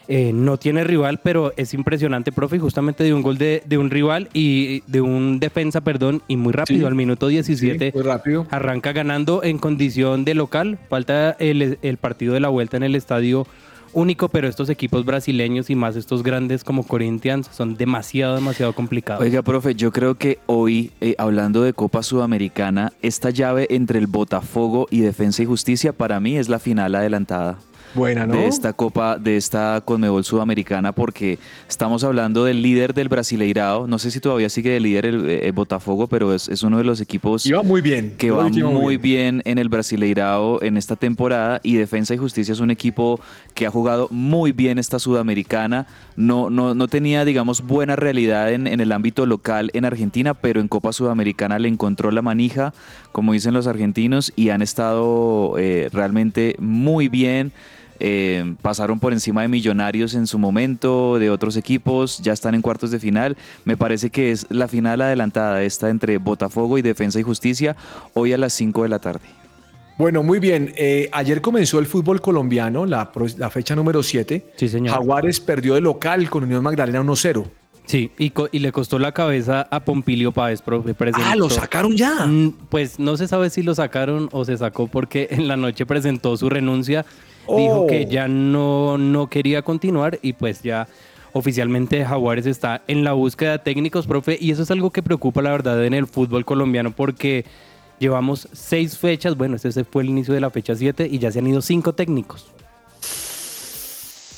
[0.09, 3.77] eh, no tiene rival, pero es impresionante, profe, y justamente de un gol de, de
[3.79, 6.87] un rival y de un defensa, perdón, y muy rápido, Sí.
[6.87, 8.47] al minuto 17 muy rápido.
[8.51, 10.79] arranca ganando en condición de local.
[10.89, 13.47] Falta el, el partido de la vuelta en el estadio
[13.95, 19.23] único, pero estos equipos brasileños y más estos grandes como Corinthians son demasiado, demasiado complicados.
[19.23, 24.07] Oiga, profe, yo creo que hoy, eh, hablando de Copa Sudamericana, esta llave entre el
[24.07, 27.59] Botafogo y Defensa y Justicia para mí es la final adelantada.
[27.95, 28.35] Buena, ¿no?
[28.35, 33.87] de esta Copa, de esta Conmebol Sudamericana, porque estamos hablando del líder del Brasileirao.
[33.87, 36.85] No sé si todavía sigue de líder el, eh, Botafogo, pero es, es uno de
[36.85, 38.15] los equipos Iba muy bien.
[38.17, 42.61] que va muy bien en el Brasileirao en esta temporada y Defensa y Justicia es
[42.61, 43.21] un equipo
[43.55, 45.87] que ha jugado muy bien esta Sudamericana.
[46.17, 50.61] No, no, no tenía, digamos, buena realidad en, en el ámbito local en Argentina, pero
[50.61, 52.73] en Copa Sudamericana le encontró la manija,
[53.13, 57.53] como dicen los argentinos, y han estado eh, realmente muy bien.
[58.01, 62.63] Eh, pasaron por encima de Millonarios en su momento, de otros equipos, ya están en
[62.63, 63.37] cuartos de final.
[63.65, 67.77] Me parece que es la final adelantada esta entre Botafogo y Defensa y Justicia,
[68.15, 69.21] hoy a las 5 de la tarde.
[69.99, 70.73] Bueno, muy bien.
[70.77, 73.11] Eh, ayer comenzó el fútbol colombiano, la,
[73.51, 74.53] fecha número 7.
[74.57, 74.95] Sí, señor.
[74.95, 77.45] Jaguares perdió de local con Unión Magdalena 1-0.
[77.85, 80.95] Sí, y, co- y le costó la cabeza a Pompilio Páez, profe.
[80.95, 82.27] presentó- Ah, lo sacaron ya.
[82.27, 85.85] Mm, Pues no se sabe si lo sacaron o se sacó porque en la noche
[85.87, 87.05] presentó su renuncia.
[87.57, 87.87] Dijo Oh.
[87.87, 90.87] que ya no, no quería continuar y pues ya
[91.33, 94.37] oficialmente Jaguares está en la búsqueda de técnicos, profe.
[94.41, 97.45] Y eso es algo que preocupa la verdad en el fútbol colombiano porque
[97.99, 99.37] llevamos seis fechas.
[99.37, 101.93] Bueno, este fue el inicio de la fecha 7 y ya se han ido cinco
[101.95, 102.49] técnicos.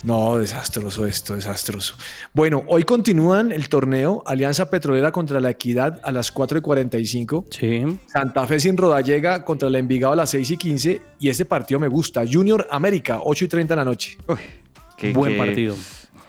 [0.02, 1.94] No, desastroso esto, desastroso.
[2.32, 7.44] Bueno, hoy continúan el torneo Alianza Petrolera contra la Equidad a las 4 y 45.
[7.50, 7.84] Sí.
[8.06, 11.02] Santa Fe sin Rodallega contra el Envigado a las 6 y 15.
[11.18, 12.22] Y este partido me gusta.
[12.30, 14.16] Junior América, 8 y 30 de la noche.
[14.96, 15.76] Qué, Buen qué- partido.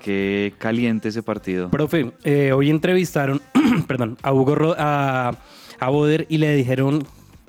[0.03, 1.69] Qué caliente ese partido.
[1.69, 3.39] Profe, eh, hoy entrevistaron
[3.87, 5.31] perdón, a Hugo a,
[5.79, 7.05] a Boder y le dijeron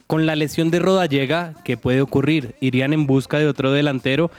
[0.07, 4.31] con la lesión de Rodallega que puede ocurrir, irían en busca de otro delantero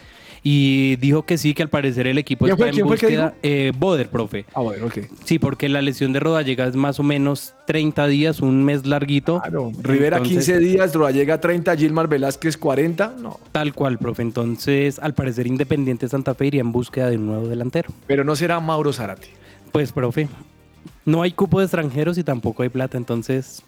[0.45, 2.69] y dijo que sí, que al parecer el equipo ¿Quién está fue?
[2.69, 3.34] en ¿Quién fue el que búsqueda.
[3.43, 4.45] Eh, Boder, profe.
[4.53, 4.97] Ah, bueno, ok.
[5.23, 9.39] Sí, porque la lesión de Rodallega es más o menos 30 días, un mes larguito.
[9.39, 9.71] Claro.
[9.82, 13.13] Rivera Entonces, 15 días, Rodallega 30, Gilmar Velázquez 40.
[13.21, 14.21] No, Tal cual, profe.
[14.21, 17.89] Entonces, al parecer Independiente Santa Fe iría en búsqueda de un nuevo delantero.
[18.06, 19.29] pero no será Mauro Zárate.
[19.71, 20.27] Pues, profe,
[21.06, 23.63] no hay cupo de extranjeros y tampoco hay plata, entonces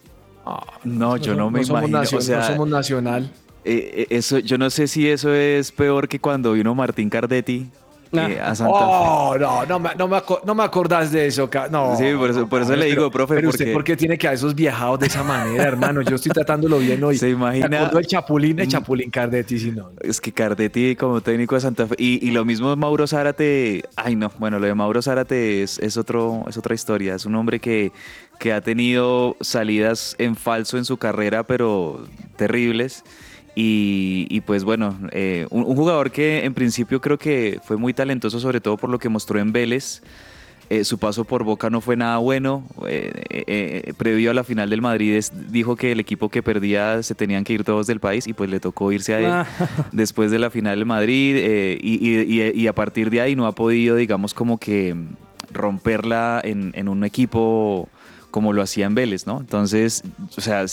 [0.83, 1.99] No, yo no me imagino.
[1.99, 3.31] nacio- o sea, no somos nacional.
[3.65, 7.67] Eh, eh, eso, yo no sé si eso es peor que cuando vino Martín Cardetti
[8.13, 8.85] eh, a Santa Fe.
[8.87, 11.49] Oh, no, no me, no, me aco- no me acordás de eso.
[11.69, 13.83] No, Sí, por eso- por eso no, le pero- digo, profe, Pero usted, porque- ¿por
[13.83, 16.01] qué tiene que a esos viajados de esa manera, hermano?
[16.01, 17.17] Yo estoy tratándolo bien hoy.
[17.17, 17.89] ¿Se imagina?
[17.89, 18.69] Del Chapulín, el Mm.
[18.69, 19.89] Chapulín Cardetti, si no.
[19.99, 21.95] Es que Cardetti como técnico de Santa Fe.
[21.97, 23.83] Y, y lo mismo Mauro Zárate.
[23.97, 24.31] Ay, no.
[24.39, 27.15] Bueno, lo de Mauro Zárate es, es, otro, es otra historia.
[27.15, 27.91] Es un hombre que,
[28.39, 32.05] que ha tenido salidas en falso en su carrera, pero
[32.37, 33.03] terribles.
[33.55, 37.93] Y, y pues bueno, eh, un, un jugador que en principio creo que fue muy
[37.93, 40.01] talentoso, sobre todo por lo que mostró en Vélez.
[40.67, 42.63] Eh, su paso por Boca no fue nada bueno.
[42.87, 47.03] Eh, eh, previo a la final del Madrid es- dijo que el equipo que perdía
[47.03, 49.45] se tenían que ir todos del país y pues le tocó irse a él Ah.
[49.91, 51.35] después de la final del Madrid
[51.81, 54.95] y, y- y- y a partir de ahí no ha podido, digamos, como que
[55.53, 57.87] romperla en, en un equipo
[58.35, 59.39] como lo hacía en Vélez, ¿no?
[59.39, 60.03] Entonces,
[60.37, 60.65] o sea,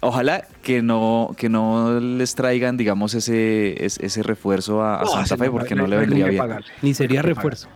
[0.00, 5.10] ojalá que no, que no les traigan, digamos, ese, ese, ese refuerzo a, a No,
[5.12, 6.36] Santa Fe porque no le vendría bien.
[6.36, 6.66] pagarle.
[6.82, 7.66] ni sería refuerzo.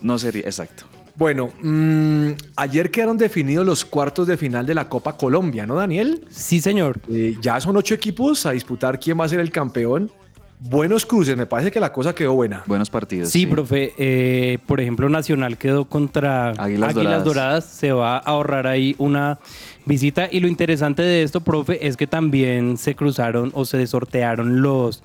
[0.00, 0.82] No sería, exacto.
[1.14, 6.24] Bueno, mm, ayer quedaron definidos los cuartos de final de la Copa Colombia, ¿no, Daniel?
[6.28, 6.98] Sí, señor.
[7.08, 10.10] Eh, ya son ocho equipos a disputar quién va a ser el campeón.
[10.60, 11.36] Buenos cruces.
[11.36, 12.62] Me parece que la cosa quedó buena.
[12.66, 13.30] Buenos partidos.
[13.30, 13.92] Sí, profe.
[13.98, 17.24] eh, por ejemplo, Nacional quedó contra Águilas Águilas, Doradas.
[17.24, 17.64] Doradas.
[17.64, 19.38] Se va a ahorrar ahí una
[19.84, 20.28] visita.
[20.30, 25.02] Y lo interesante de esto, profe, es que también se cruzaron o se sortearon los.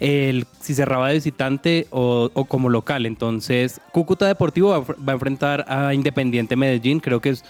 [0.00, 3.06] El, si cerraba de visitante o, o como local.
[3.06, 6.98] Entonces, Cúcuta Deportivo va a enfrentar a Independiente Medellín.
[6.98, 7.44] Creo que es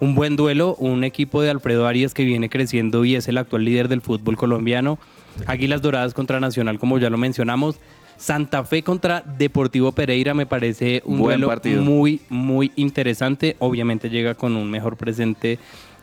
[0.00, 0.74] un buen duelo.
[0.76, 4.36] Un equipo de Alfredo Arias que viene creciendo y es el actual líder del fútbol
[4.38, 4.98] colombiano.
[5.46, 7.76] Águilas Doradas contra Nacional, como ya lo mencionamos.
[8.16, 11.82] Santa Fe contra Deportivo Pereira me parece un Buen duelo partido.
[11.82, 13.56] muy, muy interesante.
[13.60, 15.58] Obviamente llega con un mejor presente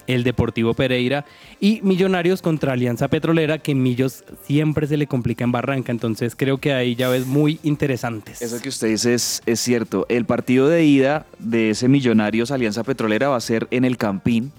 [0.07, 1.25] el Deportivo Pereira.
[1.59, 5.91] Y Millonarios contra Alianza Petrolera, que Millos siempre se le complica en Barranca.
[5.91, 8.41] Entonces creo que hay llaves muy interesantes.
[8.41, 10.05] Eso que usted dice es, es cierto.
[10.09, 14.51] El partido de ida de ese Millonarios Alianza Petrolera va a ser en el Campín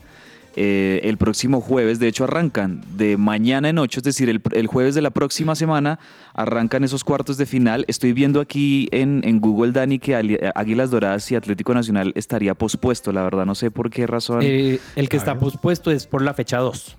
[0.56, 1.98] eh, el próximo jueves.
[1.98, 5.54] De hecho, arrancan de mañana en ocho, es decir, el, el jueves de la próxima
[5.54, 5.98] semana
[6.34, 7.84] arrancan esos cuartos de final.
[7.88, 12.54] Estoy viendo aquí en, en Google, Dani, que Ali- Águilas Doradas y Atlético Nacional estaría
[12.54, 13.12] pospuesto.
[13.12, 14.40] La verdad, no sé por qué razón.
[14.42, 16.96] Eh, el que está pospuesto es por la fecha 2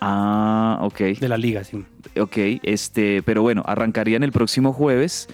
[0.00, 0.98] ah, ok.
[1.20, 1.64] de la liga.
[1.64, 1.84] Sí.
[2.18, 5.28] Ok, este, pero bueno, arrancarían el próximo jueves.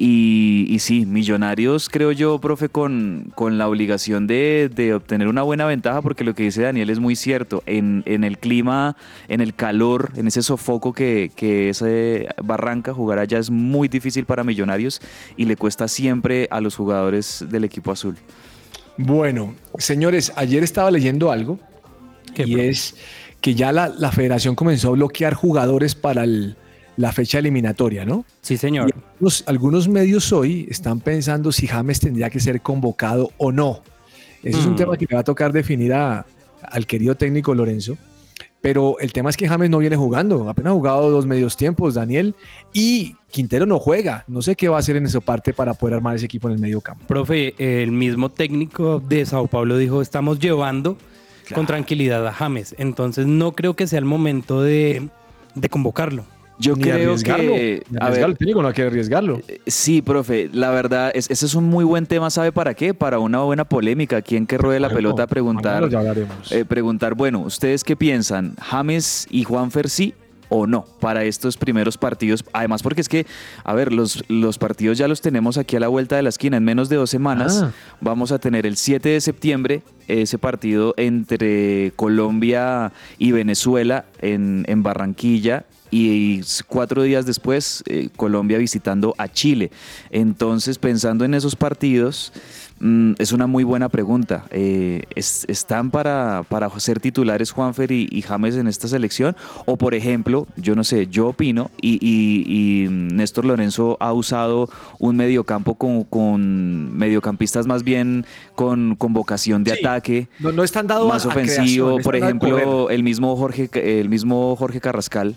[0.00, 5.42] Y, y sí, Millonarios, creo yo, profe, con, con la obligación de, de obtener una
[5.42, 7.64] buena ventaja, porque lo que dice Daniel es muy cierto.
[7.66, 11.82] En, en el clima, en el calor, en ese sofoco que, que es
[12.44, 15.00] Barranca, jugar allá es muy difícil para Millonarios
[15.36, 18.14] y le cuesta siempre a los jugadores del equipo azul.
[18.98, 21.58] Bueno, señores, ayer estaba leyendo algo
[22.36, 22.68] ¿Qué, y profe?
[22.68, 22.94] es
[23.40, 26.56] que ya la, la federación comenzó a bloquear jugadores para el-
[26.98, 28.24] la fecha eliminatoria, ¿no?
[28.42, 28.92] Sí, señor.
[28.92, 33.80] Algunos, algunos medios hoy están pensando si James tendría que ser convocado o no.
[34.42, 34.76] Ese es un Mm.
[34.76, 36.26] tema que le va a tocar definir a-
[36.62, 37.96] al querido técnico Lorenzo.
[38.60, 40.48] Pero el tema es que James no viene jugando.
[40.48, 42.34] Apenas ha jugado dos medios tiempos, Daniel.
[42.72, 44.24] Y Quintero no juega.
[44.26, 46.54] No sé qué va a hacer en esa parte para poder armar ese equipo en
[46.54, 47.04] el medio campo.
[47.06, 50.96] Profe, el mismo técnico de Sao Paulo dijo, estamos llevando
[51.54, 52.74] con tranquilidad a James.
[52.78, 55.08] Entonces no creo que sea el momento de,
[55.54, 56.24] de convocarlo.
[56.58, 57.32] Yo Ni creo que.
[57.32, 57.52] A arriesgarlo.
[58.12, 59.40] ver, El técnico no quiere arriesgarlo.
[59.66, 62.94] Sí, profe, la verdad, es, ese es un muy buen tema, ¿sabe para qué?
[62.94, 65.88] Para una buena polémica, quien que ruede la Bueno, pelota, preguntar,
[66.50, 68.54] eh, preguntar, bueno, ¿ustedes qué piensan?
[68.60, 70.14] ¿James y Juanfer sí
[70.50, 72.44] o no para estos primeros partidos?
[72.52, 73.26] Además, porque es que,
[73.64, 76.56] a ver, los, los partidos ya los tenemos aquí a la vuelta de la esquina,
[76.56, 77.70] en menos de dos semanas Ah.
[78.00, 84.82] vamos a tener el 7 de septiembre ese partido entre Colombia y Venezuela en, en
[84.82, 89.70] Barranquilla y cuatro días después eh, Colombia visitando a Chile.
[90.10, 92.32] Entonces, pensando en esos partidos,
[92.80, 94.44] mm, es una muy buena pregunta.
[94.50, 99.36] Eh, ¿es- ¿Están para, para ser titulares Juanfer y, y James en esta selección?
[99.66, 102.44] O, por ejemplo, yo no sé, yo opino, y, y-
[102.84, 108.24] y Néstor Lorenzo ha usado un mediocampo con, con mediocampistas más bien
[108.54, 111.98] con, con vocación de Sí, ataque No, no están dados más a- a creación, ofensivo,
[112.00, 113.68] por ejemplo, el mismo Jorge,
[114.00, 115.36] el mismo Jorge Carrascal.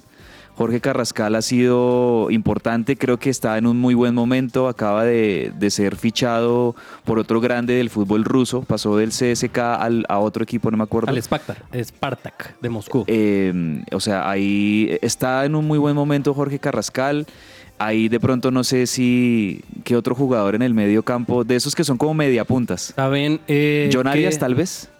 [0.61, 5.51] Jorge Carrascal ha sido importante, creo que está en un muy buen momento, acaba de,
[5.57, 10.43] de ser fichado por otro grande del fútbol ruso, pasó del CSK al, a otro
[10.43, 11.09] equipo, no me acuerdo.
[11.09, 13.05] Al Spartak, Spartak de Moscú.
[13.07, 17.25] Eh, o sea, ahí está en un muy buen momento Jorge Carrascal.
[17.79, 21.73] Ahí de pronto no sé si qué otro jugador en el medio campo, de esos
[21.73, 22.93] que son como media puntas.
[22.95, 24.91] ¿Saben, eh, John Arias tal vez.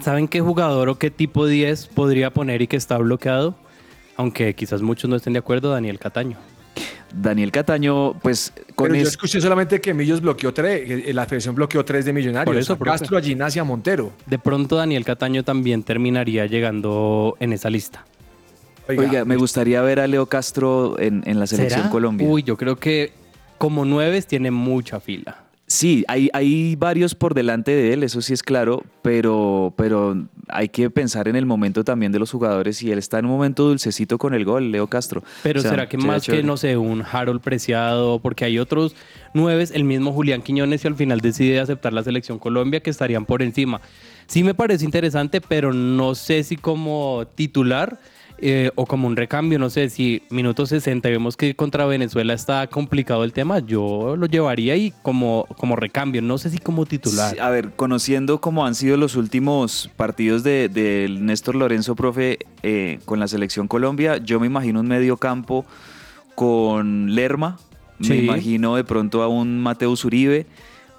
[0.00, 3.56] ¿Saben qué jugador o qué tipo 10 podría poner y que está bloqueado?
[4.18, 6.36] Aunque quizás muchos no estén de acuerdo, Daniel Cataño.
[7.14, 11.24] Daniel Cataño, pues con Pero yo es- escuché solamente que Millos bloqueó tres, que la
[11.24, 12.44] federación bloqueó tres de Millonarios.
[12.44, 12.78] Por eso.
[12.78, 14.12] Castro, a Gimnasia, a Montero.
[14.26, 18.04] De pronto Daniel Cataño también terminaría llegando en esa lista.
[18.88, 21.90] Oiga, me gustaría ver a Leo Castro en, en la selección ¿Será?
[21.90, 22.26] Colombia.
[22.28, 23.12] Uy, yo creo que
[23.56, 25.44] como nueves tiene mucha fila.
[25.70, 30.70] Sí, hay, hay varios por delante de él, eso sí es claro, pero, pero hay
[30.70, 33.64] que pensar en el momento también de los jugadores y él está en un momento
[33.64, 35.22] dulcecito con el gol, Leo Castro.
[35.42, 38.96] Pero O sea, será que más que, no sé, un Harold Preciado, porque hay otros
[39.34, 43.26] nueves, el mismo Julián Quiñones y al final decide aceptar la selección Colombia que estarían
[43.26, 43.82] por encima.
[44.26, 47.98] Sí me parece interesante, pero no sé si como titular
[48.40, 52.34] eh, o como un recambio, no sé si minuto 60 y vemos que contra Venezuela
[52.34, 56.86] está complicado el tema, yo lo llevaría y como, como recambio, no sé si como
[56.86, 57.34] titular.
[57.34, 62.38] Sí, a ver, conociendo cómo han sido los últimos partidos de, de Néstor Lorenzo, profe,
[62.62, 65.64] eh, con la selección Colombia, yo me imagino un medio campo
[66.36, 67.58] con Lerma,
[67.98, 70.46] me imagino de pronto a un Mateus Uribe,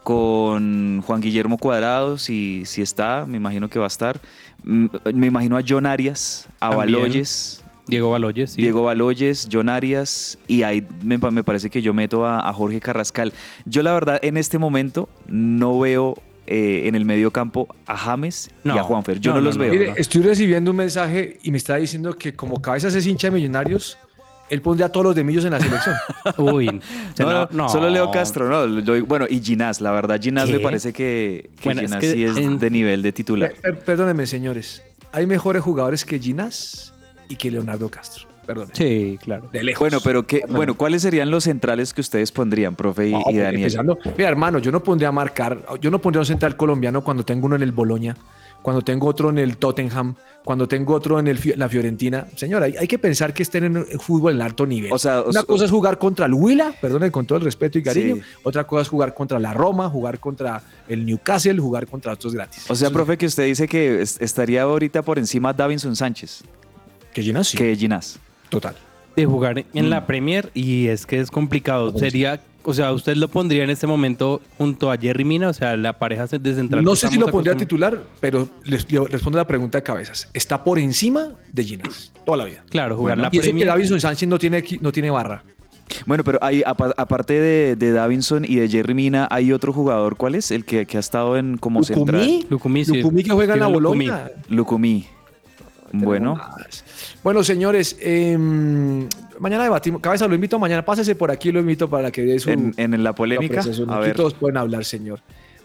[0.04, 4.20] con Juan Guillermo Cuadrado, si, si está, me imagino que va a estar.
[4.64, 6.94] Mm, Me imagino a John Arias, a También.
[7.02, 8.62] Baloyes, Diego Baloyes, sí.
[8.62, 12.80] Diego Baloyes, John Arias y ahí me, me parece que yo meto a, a Jorge
[12.80, 13.34] Carrascal.
[13.66, 16.16] Yo la verdad en este momento no veo
[16.48, 18.80] eh, en el medio campo a James y No.
[18.80, 19.20] a Juanfer.
[19.20, 19.62] Yo No, no, no, los no.
[19.64, 19.72] veo.
[19.74, 23.32] Mire, estoy recibiendo un mensaje y me está diciendo que como Cabezas es hincha de
[23.36, 23.98] Millonarios,
[24.50, 25.96] él pondría a todos los de Millos en la selección.
[26.38, 26.82] Uy,
[27.16, 27.70] se No, no- no, no.
[27.70, 29.06] solo Leo Castro, no.
[29.06, 30.54] bueno, y Ginás, la verdad, Ginás ¿Qué?
[30.54, 33.52] me parece que, que Bueno, es Ginás que sí es en- de nivel de titular.
[33.52, 34.84] Per- per- perdónenme, señores.
[35.12, 36.94] Hay mejores jugadores que Ginás
[37.30, 38.28] y que Leonardo Castro.
[38.46, 38.70] Perdón.
[38.74, 39.48] Sí, claro.
[39.54, 39.80] De lejos.
[39.80, 43.24] Bueno, pero qué, bueno, ¿cuáles serían los centrales que ustedes pondrían, profe y, No, y
[43.26, 43.62] porque Daniel?
[43.62, 47.04] empezando- mira, hermano, yo no pondría a marcar, yo no pondría a un central colombiano
[47.04, 48.16] cuando tengo uno en el Boloña,
[48.62, 52.26] cuando tengo otro en el Tottenham, cuando tengo otro en el, la Fiorentina.
[52.36, 54.92] Señora, hay, hay que pensar que estén en el fútbol en alto nivel.
[54.92, 57.84] O sea, Una cosa es jugar contra el Huila, perdón, con todo el respeto y
[57.84, 58.16] cariño.
[58.16, 58.22] Sí.
[58.44, 62.66] Otra cosa es jugar contra la Roma, jugar contra el Newcastle, jugar contra otros gratis.
[62.70, 66.42] O sea, Eso- profe, que usted dice que es- estaría ahorita por encima Davinson Sánchez
[67.14, 68.20] que Ginás sí, que Ginás.
[68.50, 68.76] total.
[69.16, 69.90] De jugar en Mm.
[69.90, 71.98] la Premier y es que es complicado.
[71.98, 75.50] Sería, o sea, ¿usted lo pondría en este momento junto a Jerry Mina?
[75.50, 76.84] O sea, la pareja de central.
[76.84, 80.30] No sé si lo pondría titular, pero les, le respondo la pregunta de cabezas.
[80.34, 82.64] Está por encima de Ginás, toda la vida.
[82.70, 83.66] Claro, jugar la Y eso que.
[83.66, 85.44] Davison Sánchez no tiene, no tiene barra.
[86.06, 90.18] Bueno, pero hay, apa- aparte de, de Davinson y de Jerry Mina, hay otro jugador,
[90.18, 90.52] ¿cuál es?
[90.52, 92.22] El que, que ha estado en como central.
[92.22, 92.98] Lucumí, Lucumí, sí.
[92.98, 95.08] Lucumí que juega en la Steven Lucumí.
[95.94, 96.40] Bueno,
[97.24, 98.38] Bueno, señores, eh,
[99.40, 100.02] mañana debatimos.
[100.02, 100.84] Cabeza, lo invito mañana.
[100.86, 102.50] Pásese por aquí, lo invito para que dé su.
[102.52, 103.90] en, en la polémica, apreciación.
[103.90, 104.16] a Aquí ver.
[104.16, 105.20] todos pueden hablar, señor.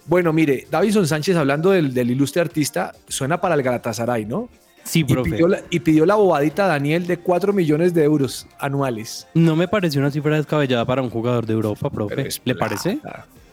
[0.07, 4.49] Bueno, mire, Davison Sánchez, hablando del, del ilustre artista, suena para el Galatasaray, ¿no?
[4.83, 5.31] Sí, Y profe.
[5.31, 9.27] pidió, la, y pidió la bobadita a Daniel de 4 millones de euros anuales.
[9.33, 12.17] No me pareció una cifra descabellada para un jugador de Europa, profe.
[12.45, 12.59] ¿Le plata.
[12.59, 12.99] parece?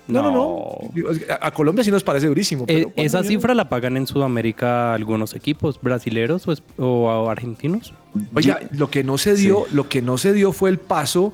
[0.08, 1.14] No, no, no.
[1.40, 2.64] A, a Colombia sí nos parece durísimo.
[2.64, 7.30] Eh, pero ¿cuántos esa cifra la pagan en Sudamérica algunos equipos brasileros o, es- o
[7.30, 7.94] argentinos.
[8.36, 11.34] Oiga, lo que no se dio, lo que no se dio fue el paso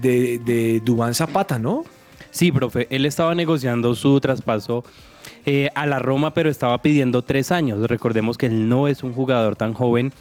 [0.00, 1.84] de, de Dubán Zapata, ¿no?
[2.30, 4.84] Sí, profe, él estaba negociando su traspaso
[5.46, 7.88] eh, a la Roma, pero estaba pidiendo tres años.
[7.88, 10.12] Recordemos que él no es un jugador tan joven.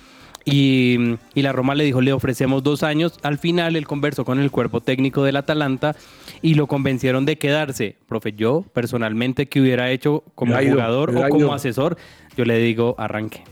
[0.45, 3.19] Y, y la Roma le dijo, le ofrecemos dos años.
[3.23, 5.95] Al final él conversó con el cuerpo técnico del Atalanta
[6.41, 7.97] y lo convencieron de quedarse.
[8.07, 11.97] Profe, yo personalmente que hubiera hecho como ido, jugador o como asesor,
[12.35, 13.43] yo le digo, arranque.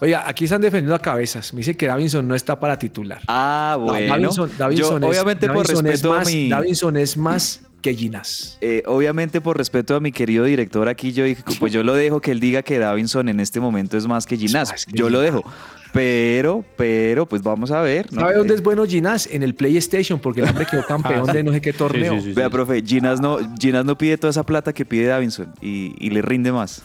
[0.00, 1.54] Oiga, aquí están defendiendo a cabezas.
[1.54, 3.20] Me dice que Davinson no está para titular.
[3.28, 4.08] Ah, No, bueno.
[4.08, 6.48] Davinson, Davinson Yo, es, obviamente por Davinson es respeto a más, mi...
[6.48, 8.58] Davinson es más que Ginás.
[8.60, 12.20] eh, obviamente por respeto a mi querido director aquí, yo dije, pues yo lo dejo
[12.20, 14.86] que él diga que Davinson en este momento es más que Ginás.
[14.92, 15.44] Yo lo dejo.
[15.92, 18.12] Pero, pero, pues vamos a ver.
[18.12, 18.20] ¿no?
[18.20, 19.26] ¿Sabe dónde Eh, es bueno Ginás?
[19.30, 22.14] En el PlayStation, porque el hombre quedó campeón Ah, de no sé qué torneo.
[22.20, 22.32] sí, sí.
[22.32, 26.10] Vea, profe, Ginás no, Ginás no pide toda esa plata que pide Davinson y, y
[26.10, 26.82] le rinde más.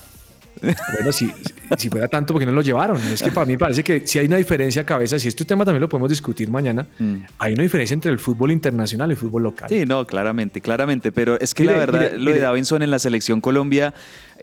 [0.61, 1.31] Bueno, si,
[1.77, 2.97] si fuera tanto, porque no lo llevaron?
[3.11, 5.81] Es que para mí parece que si hay una diferencia cabeza, si este tema también
[5.81, 7.15] lo podemos discutir mañana, Mm.
[7.39, 9.69] hay una diferencia entre el fútbol internacional y el fútbol local.
[9.69, 11.11] Sí, no, claramente, claramente.
[11.11, 12.39] Pero es que Mire, la verdad, mire, lo de.
[12.39, 13.93] Davinson en la selección Colombia,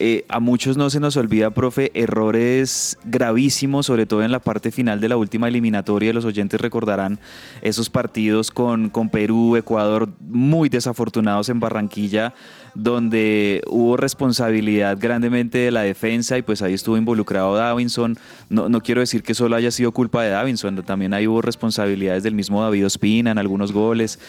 [0.01, 4.71] eh, a muchos no se nos olvida, profe, errores gravísimos, sobre todo en la parte
[4.71, 6.13] final de la última eliminatoria.
[6.13, 7.19] Los oyentes recordarán
[7.63, 12.35] esos partidos con, con Perú, Ecuador, muy desafortunados en Barranquilla,
[12.79, 18.17] donde hubo responsabilidad grandemente de la defensa y pues ahí estuvo involucrado Davinson.
[18.51, 22.23] No, no quiero decir que solo haya sido culpa de Davinson, también ahí hubo responsabilidades
[22.23, 24.21] del mismo David Ospina en algunos goles,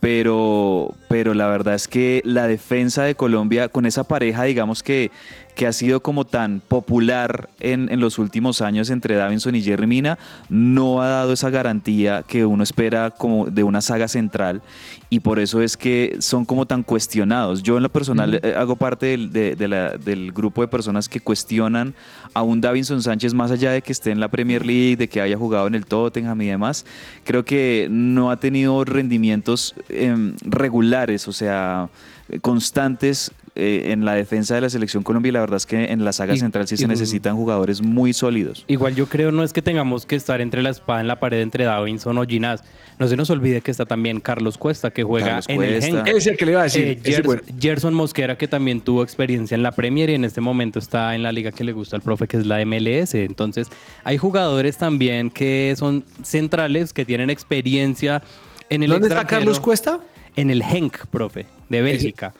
[0.00, 5.10] pero, pero la verdad es que la defensa de Colombia con esa pareja, digamos que,
[5.58, 9.88] que ha sido como tan popular en, en los últimos años entre Davinson y Jerry
[9.88, 10.16] Mina,
[10.48, 14.62] no ha dado esa garantía que uno espera como de una saga central
[15.10, 17.64] y por eso es que son como tan cuestionados.
[17.64, 21.08] Yo en lo personal eh, hago parte del, de- de la- del grupo de personas
[21.08, 21.92] que cuestionan
[22.34, 25.20] a un Davinson Sánchez más allá de que esté en la Premier League, de que
[25.20, 26.86] haya jugado en el Tottenham y demás.
[27.24, 31.88] Creo que no ha tenido rendimientos em, regulares, o sea,
[32.28, 35.84] eh, constantes eh, en la defensa de la selección Colombia y la verdad es que
[35.92, 38.64] en la saga Y- central sí se necesitan jugadores muy sólidos.
[38.68, 41.40] Igual yo creo no es que tengamos que estar entre la espada en la pared
[41.40, 42.62] entre Davinson o Ginás.
[42.98, 45.82] No se nos olvide que está también Carlos Cuesta, que juega Carlos en el.
[45.82, 46.06] Genk.
[46.08, 46.84] Es el que le iba a decir.
[46.84, 47.42] Eh, ese Gers- bueno.
[47.60, 51.22] Gerson Mosquera, que también tuvo experiencia en la Premier y en este momento está en
[51.22, 53.14] la liga que le gusta al profe, que es la MLS.
[53.14, 53.68] Entonces,
[54.02, 58.22] hay jugadores también que son centrales, que tienen experiencia
[58.70, 59.24] en el ¿Dónde está.
[59.26, 60.00] Carlos Cuesta?
[60.36, 62.34] En el Henk, profe, de Bélgica.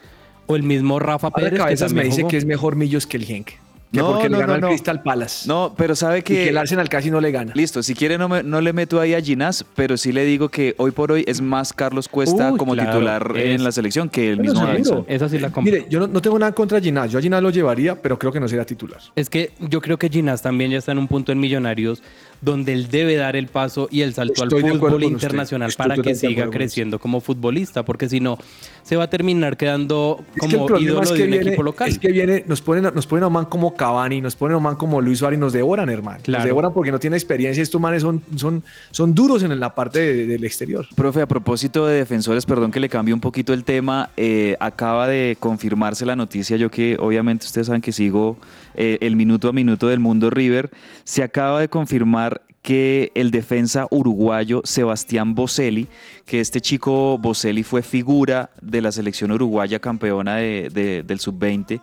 [0.51, 2.31] O el mismo Rafa Ahora Pérez, que cabezas me también dice jugó.
[2.31, 3.51] que es mejor Millos que el Genk.
[3.91, 4.67] Que No, porque no, le ganó no, al no.
[4.67, 5.47] Crystal Palace.
[5.47, 6.49] No, pero sabe y que que...
[6.49, 7.53] el Arsenal casi no le gana.
[7.55, 10.49] Listo, si quiere no, me- no le meto ahí a Ginás, pero sí le digo
[10.49, 13.71] que hoy por hoy es más Carlos Cuesta Uy, como claro, titular es- en la
[13.71, 14.59] selección que el mismo.
[14.63, 15.05] Davinson.
[15.07, 15.71] Esa sí la compro.
[15.73, 17.11] Mire, yo no, no tengo nada contra Ginás.
[17.11, 18.99] Yo a Ginás lo llevaría, pero creo que no sería titular.
[19.15, 22.03] Es que yo creo que Ginás también ya está en un punto en Millonarios
[22.41, 25.95] donde él debe dar el paso y el salto Estoy de al fútbol internacional para
[25.95, 28.37] que de siga creciendo como futbolista, porque si no,
[28.83, 31.29] se va a terminar quedando Es que el como problema ídolo es de que un
[31.31, 31.89] viene, equipo local.
[31.89, 34.53] es que viene, nos ponen, a- nos ponen a un man como Cavani, nos ponen
[34.55, 36.19] a un man como Luis Suárez y nos devoran, hermano.
[36.23, 36.39] Claro.
[36.43, 37.61] Nos devoran porque no tiene experiencia.
[37.61, 40.85] Estos manes son, son, son duros en la parte de- del exterior.
[40.95, 45.07] Profe, a propósito de defensores, perdón que le cambie un poquito el tema, eh, acaba
[45.07, 48.37] de confirmarse la noticia, yo que obviamente ustedes saben que sigo
[48.79, 50.71] eh, el minuto a minuto del mundo River,
[51.03, 55.87] se acaba de confirmar que el defensa uruguayo Sebastián Boselli,
[56.25, 61.79] que este chico Boselli fue figura de la selección uruguaya campeona de- de- del sub-20,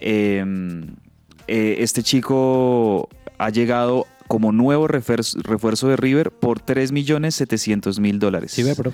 [0.00, 0.44] eh,
[1.48, 3.08] eh, este chico
[3.38, 8.52] ha llegado como nuevo refuerzo, refuerzo de River por 3.700.000 dólares.
[8.52, 8.92] Sí, ve, bro.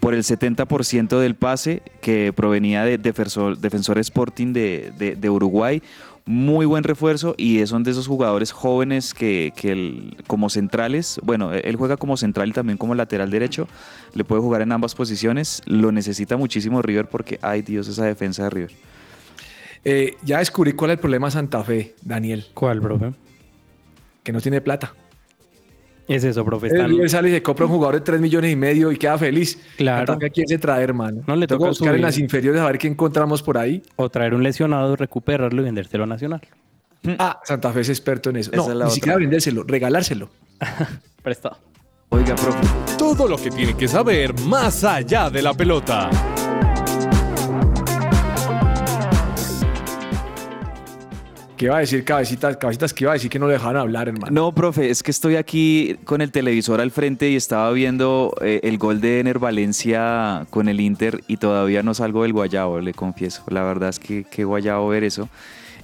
[0.00, 5.82] Por el 70% del pase que provenía de Defensor, Defensor Sporting de, de- de Uruguay.
[6.26, 11.52] Muy buen refuerzo y son de esos jugadores jóvenes que, que el- como centrales, bueno,
[11.52, 13.68] él juega como central y también como lateral derecho,
[14.14, 18.44] le puede jugar en ambas posiciones, lo necesita muchísimo River porque, ay Dios, esa defensa
[18.44, 18.70] de River.
[19.84, 23.12] Eh, ya descubrí cuál es el problema de Santa Fe, Daniel, ¿Cuál, profe?
[24.22, 24.94] que no tiene plata.
[26.06, 26.68] Es eso, profe.
[26.68, 29.58] River sale y se compra un jugador de 3 millones y medio y queda feliz.
[29.76, 30.18] Claro.
[30.18, 31.22] Fe quién se trae, hermano.
[31.26, 32.04] No, le toca buscar en subir.
[32.04, 33.82] las inferiores a ver qué encontramos por ahí.
[33.96, 36.42] O traer un lesionado, recuperarlo y vendérselo a Nacional.
[37.18, 38.50] Ah, Santa Fe es experto en eso.
[38.52, 38.90] Esa no, es la ni otra.
[38.94, 40.30] siquiera vendérselo, regalárselo.
[41.22, 41.58] Prestado.
[42.10, 42.58] Oiga, profe.
[42.98, 46.10] Todo lo que tiene que saber más allá de la pelota.
[51.56, 52.56] ¿Qué iba a decir cabecitas?
[52.56, 54.32] Cabecitas que iba a decir que no le dejaban hablar, hermano.
[54.32, 58.60] No, profe, es que estoy aquí con el televisor al frente y estaba viendo eh,
[58.64, 62.92] el gol de Ener Valencia con el Inter y todavía no salgo del guayabo, le
[62.92, 63.42] confieso.
[63.48, 65.28] La verdad es que qué guayabo ver eso.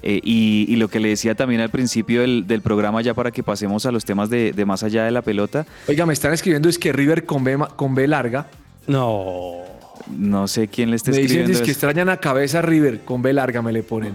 [0.02, 3.30] Eh, y, y lo que le decía también al principio del, del programa, ya para
[3.30, 6.32] que pasemos a los temas de, de más allá de la pelota, Oiga, me están
[6.32, 8.46] escribiendo es que River con B, con B larga.
[8.86, 9.58] No.
[10.10, 11.58] no sé quién le está Me dicen escribiendo.
[11.58, 14.14] es que extrañan a cabeza River con B larga me le ponen.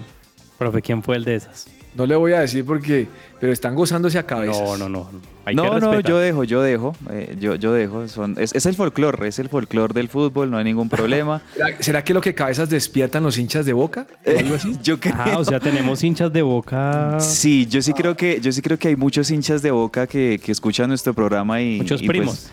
[0.57, 1.67] Profe, ¿quién fue el de esas?
[1.95, 3.07] No le voy a decir porque,
[3.39, 4.61] pero están gozándose a cabezas.
[4.61, 5.09] No, no, no.
[5.45, 8.07] Hay que No, no, yo dejo, yo dejo, eh, yo, yo dejo.
[8.09, 11.41] Son, es, es el folclore, es el folclore del fútbol, no hay ningún problema.
[11.53, 14.07] ¿Será, será que lo que cabezas despiertan los hinchas de boca?
[14.25, 14.77] ¿O algo así?
[14.83, 15.15] yo creo.
[15.17, 17.17] Ah, o sea, tenemos hinchas de boca.
[17.21, 20.39] Sí, yo sí creo que yo sí creo que hay muchos hinchas de Boca que,
[20.43, 22.49] que escuchan nuestro programa y Muchos y, pues, primos.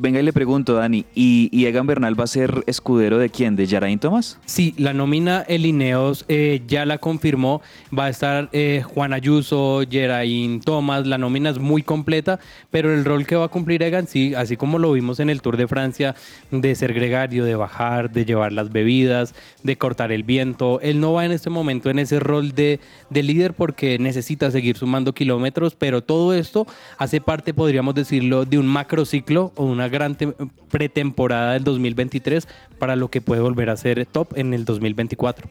[0.00, 3.56] Venga y le pregunto, Dani, ¿y, Egan Bernal va a ser escudero de quién?
[3.56, 4.38] ¿De Yarain Tomás?
[4.46, 7.62] Sí, la nómina El Ineos eh, ya la confirmó.
[7.96, 11.04] Va a estar eh, Juan Ayuso, Geraint Thomas.
[11.04, 12.38] La nómina es muy completa,
[12.70, 15.42] pero el rol que va a cumplir Egan, sí, así como lo vimos en el
[15.42, 16.14] Tour de Francia,
[16.52, 19.34] de ser gregario, de bajar, de llevar las bebidas,
[19.64, 20.80] de cortar el viento.
[20.80, 22.78] Él no va en este momento en ese rol de,
[23.10, 26.68] de líder porque necesita seguir sumando kilómetros, pero todo esto
[26.98, 30.34] hace parte, podríamos decirlo, de un macrociclo o una gran te-
[30.70, 32.46] pretemporada del 2023
[32.78, 35.48] para lo que puede volver a ser top en el 2024.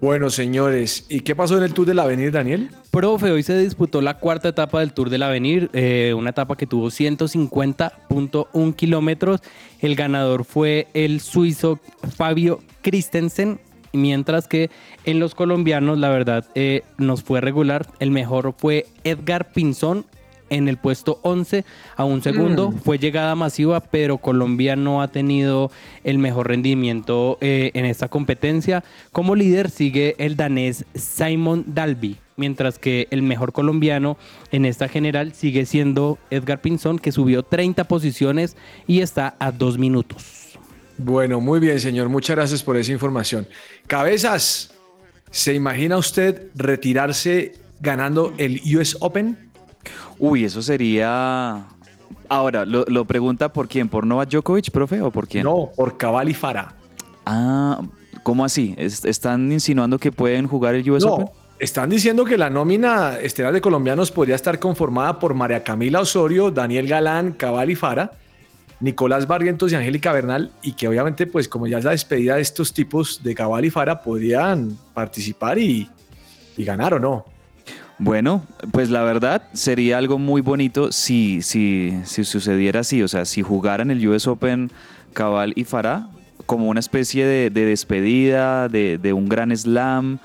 [0.00, 2.70] Bueno, señores, ¿y qué pasó en el Tour del Avenir, Daniel?
[2.92, 6.68] Profe, hoy se disputó la cuarta etapa del Tour del Avenir, eh, una etapa que
[6.68, 9.40] tuvo 150.1 kilómetros.
[9.80, 11.80] El ganador fue el suizo
[12.16, 13.60] Fabio Christensen
[13.92, 14.70] mientras que
[15.04, 17.86] en los colombianos, la verdad, eh, nos fue regular.
[17.98, 20.06] El mejor fue Edgar Pinzón
[20.50, 21.64] en el puesto 11
[21.96, 22.72] a un segundo.
[22.72, 25.70] Fue llegada masiva, pero Colombia no ha tenido
[26.04, 28.84] el mejor rendimiento eh, en esta competencia.
[29.12, 34.16] Como líder sigue el danés Simon Dalby, mientras que el mejor colombiano
[34.52, 39.78] en esta general sigue siendo Edgar Pinzón, que subió 30 posiciones y está a dos
[39.78, 40.38] minutos.
[40.98, 42.08] Bueno, muy bien, señor.
[42.08, 43.46] Muchas gracias por esa información.
[43.86, 44.74] Cabezas,
[45.30, 49.47] ¿se imagina usted retirarse ganando el US Open?
[50.18, 51.64] Uy, eso sería...
[52.28, 53.88] Ahora, ¿lo, lo pregunta por quién?
[53.88, 55.44] ¿Por Novak Djokovic, profe, o por quién?
[55.44, 56.74] No, por Cabal y Fara.
[57.24, 57.80] Ah,
[58.22, 58.74] ¿cómo así?
[58.76, 61.26] ¿Es- ¿Están insinuando que pueden jugar el US Open?
[61.26, 66.00] No, están diciendo que la nómina estelar de colombianos podría estar conformada por María Camila
[66.00, 68.12] Osorio, Daniel Galán, Cabal y Fara,
[68.80, 72.42] Nicolás Barrientos y Angélica Bernal, y que obviamente, pues como ya es la despedida de
[72.42, 75.88] estos tipos de Cabal y Fara, podrían participar y,
[76.56, 77.24] y ganar o no.
[77.98, 83.24] Bueno, pues la verdad sería algo muy bonito si, si, si sucediera así, o sea,
[83.24, 84.70] si jugaran el US Open
[85.14, 86.08] Cabal y Farah
[86.46, 90.20] como una especie de, de despedida de, de un gran slam.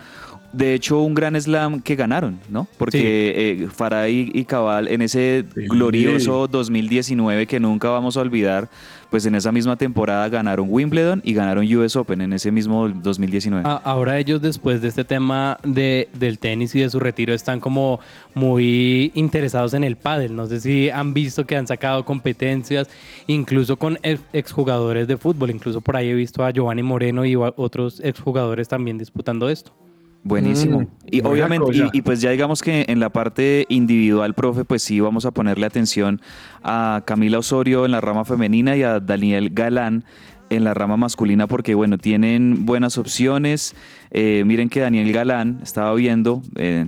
[0.54, 2.68] De hecho, un gran slam que ganaron, ¿no?
[2.78, 5.62] Porque eh, Farah y, Cabal en ese Sí.
[5.68, 8.70] glorioso 2019 que nunca vamos a olvidar,
[9.10, 13.68] pues en esa misma temporada ganaron Wimbledon y ganaron US Open en ese mismo 2019.
[13.68, 17.60] A- Ahora ellos después de este tema de, del tenis y de su retiro están
[17.60, 18.00] como
[18.36, 20.36] muy interesados en el pádel.
[20.36, 22.90] No sé si han visto que han sacado competencias,
[23.28, 25.50] incluso con ex- exjugadores de fútbol.
[25.52, 29.72] Incluso por ahí he visto a Giovanni Moreno y a otros exjugadores también disputando esto.
[30.24, 30.82] Buenísimo.
[30.82, 34.82] Mm, y obviamente, y, y pues ya digamos que en la parte individual, profe, pues
[34.82, 36.22] sí vamos a ponerle atención
[36.64, 40.06] a Camila Osorio en la rama femenina y a Daniel Galán
[40.50, 43.76] en la rama masculina porque bueno, tienen buenas opciones.
[44.12, 46.88] Eh, miren que Daniel Galán, estaba viendo, eh,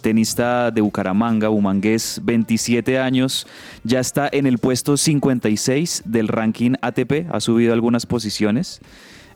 [0.00, 3.46] tenista de Bucaramanga, bumangués, 27 años,
[3.84, 8.80] ya está en el puesto 56 del ranking ATP, ha subido algunas posiciones.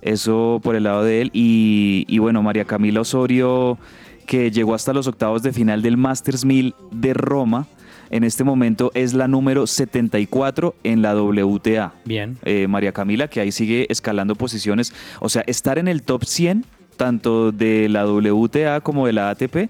[0.04, 1.30] Eso por el lado de él.
[1.32, 3.78] Y, y bueno, María Camila Osorio,
[4.26, 7.66] que llegó hasta los octavos de final del Masters 1000 de Roma,
[8.10, 11.94] en este momento es la número 74 en la WTA.
[12.04, 12.36] Bien.
[12.44, 14.92] Eh, María Camila, que ahí sigue escalando posiciones.
[15.20, 16.64] O sea, estar en el top 100,
[16.96, 19.68] tanto de la WTA como de la ATP,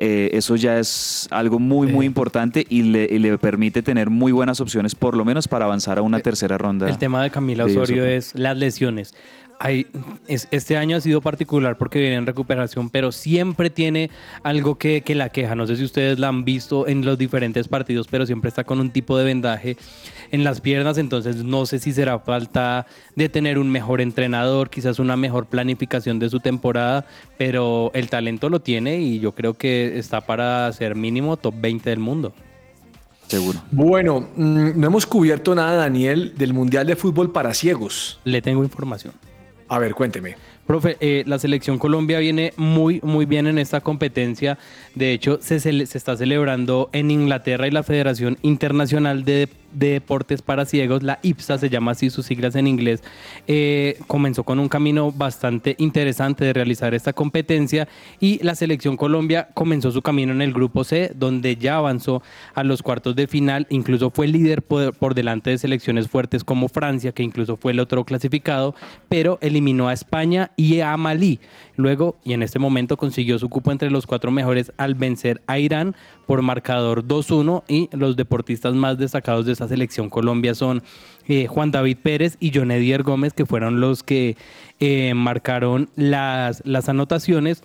[0.00, 2.08] eh, eso ya es algo muy, muy Eh.
[2.08, 5.98] importante y le, y le permite tener muy buenas opciones, por lo menos para avanzar
[5.98, 6.88] a una tercera ronda.
[6.88, 9.14] El tema de Camila Osorio es las lesiones.
[9.60, 9.88] Hay,
[10.28, 14.08] es- este año ha sido particular porque viene en recuperación, pero siempre tiene
[14.44, 15.56] algo que, que la queja.
[15.56, 18.78] No sé si ustedes la han visto en los diferentes partidos, pero siempre está con
[18.78, 19.76] un tipo de vendaje
[20.30, 20.96] en las piernas.
[20.96, 22.86] Entonces no sé si será falta
[23.16, 27.04] de tener un mejor entrenador, quizás una mejor planificación de su temporada,
[27.36, 31.90] pero el talento lo tiene y yo creo que está para ser mínimo top 20
[31.90, 32.32] del mundo.
[33.26, 33.58] Seguro.
[33.72, 38.20] Bueno, mm, no hemos cubierto nada, Daniel, del Mundial de Fútbol para Ciegos.
[38.24, 39.12] Le tengo información.
[39.68, 40.36] A ver, cuénteme.
[40.66, 44.58] Profe, eh, la selección Colombia viene muy, muy bien en esta competencia.
[44.94, 49.90] De hecho, se, cele- se está celebrando en Inglaterra y la Federación Internacional de, de
[49.90, 53.02] Deportes para Ciegos, la IPSA, se llama así sus siglas en inglés,
[53.46, 57.88] eh, comenzó con un camino bastante interesante de realizar esta competencia
[58.20, 62.22] y la selección Colombia comenzó su camino en el grupo C, donde ya avanzó
[62.54, 66.68] a los cuartos de final, incluso fue líder por, por delante de selecciones fuertes como
[66.68, 68.74] Francia, que incluso fue el otro clasificado,
[69.08, 71.40] pero eliminó a España y a Malí.
[71.76, 75.58] Luego, y en este momento, consiguió su cupo entre los cuatro mejores al vencer a
[75.58, 75.94] Irán
[76.28, 80.82] por marcador 2-1 y los deportistas más destacados de esta selección Colombia son
[81.26, 84.36] eh, Juan David Pérez y John Edier Gómez, que fueron los que
[84.78, 87.62] eh, marcaron las, las anotaciones.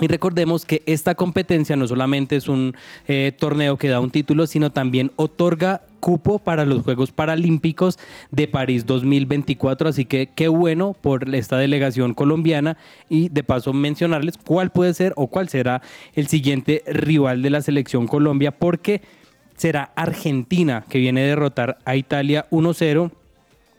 [0.00, 2.74] Y recordemos que esta competencia no solamente es un
[3.06, 7.98] eh, torneo que da un título, sino también otorga cupo para los Juegos Paralímpicos
[8.30, 9.88] de París 2024.
[9.90, 12.76] Así que qué bueno por esta delegación colombiana
[13.08, 15.82] y de paso mencionarles cuál puede ser o cuál será
[16.14, 19.02] el siguiente rival de la selección Colombia, porque
[19.56, 23.12] será Argentina que viene a derrotar a Italia 1-0.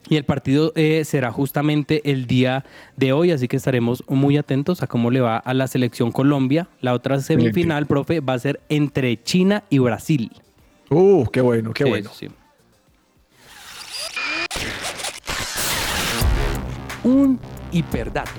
[0.10, 2.66] Y el partido eh, será justamente el día
[2.98, 6.70] de hoy, así que estaremos muy atentos a cómo le va a la selección Colombia.
[6.82, 10.32] La otra semifinal, profe, va a ser entre China y Brasil.
[10.92, 12.10] Uh, qué bueno, qué Sí, bueno.
[12.14, 12.28] sí.
[17.04, 17.40] Un
[17.72, 18.32] hiperdato.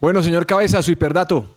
[0.00, 1.56] Bueno, señor Cabeza, su hiperdato.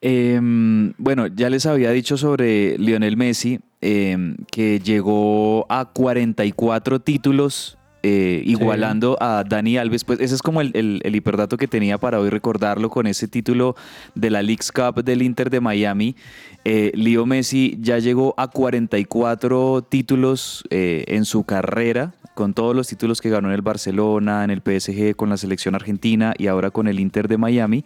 [0.00, 7.76] Em, bueno, ya les había dicho sobre Lionel Messi em, que llegó a 44 títulos
[8.02, 10.04] eh, igualando a Dani Alves.
[10.04, 13.28] Pues ese es como el, el- el hiperdato que tenía para hoy recordarlo con ese
[13.28, 13.76] título
[14.14, 16.16] de la Leagues Cup del Inter de Miami.
[16.64, 22.86] Eh, Leo Messi ya llegó a 44 títulos eh, en su carrera, con todos los
[22.88, 26.70] títulos que ganó en el Barcelona, en el PSG, con la selección argentina y ahora
[26.70, 27.84] con el Inter de Miami.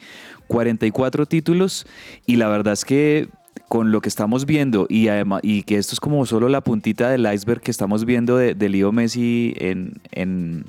[0.49, 1.87] 44 títulos
[2.27, 3.29] y la verdad es que
[3.69, 7.09] con lo que estamos viendo y además y que esto es como solo la puntita
[7.11, 10.65] del iceberg que estamos viendo de, de Leo Messi en, en-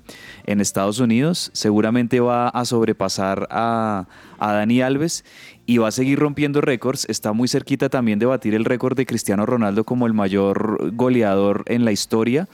[0.61, 4.07] Estados Unidos, seguramente va a sobrepasar a,
[4.39, 5.23] a Dani Alves
[5.65, 7.05] y va a seguir rompiendo récords.
[7.09, 11.63] Está muy cerquita también de batir el récord de Cristiano Ronaldo como el mayor goleador
[11.67, 12.47] en la historia.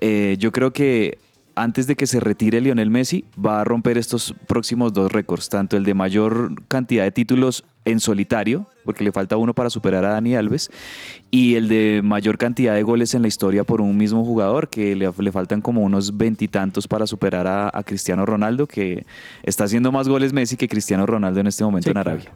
[0.00, 1.18] Eh, yo creo que
[1.56, 5.76] antes de que se retire Lionel Messi, va a romper estos próximos dos récords, tanto
[5.76, 10.10] el de mayor cantidad de títulos en solitario, porque le falta uno para superar a
[10.10, 10.70] Dani Alves,
[11.30, 14.96] y el de mayor cantidad de goles en la historia por un mismo jugador, que
[14.96, 19.04] le, le faltan como unos veintitantos para superar a, a Cristiano Ronaldo, que
[19.42, 22.10] está haciendo más goles Messi que Cristiano Ronaldo en este momento Sí, en claro.
[22.10, 22.32] Arabia.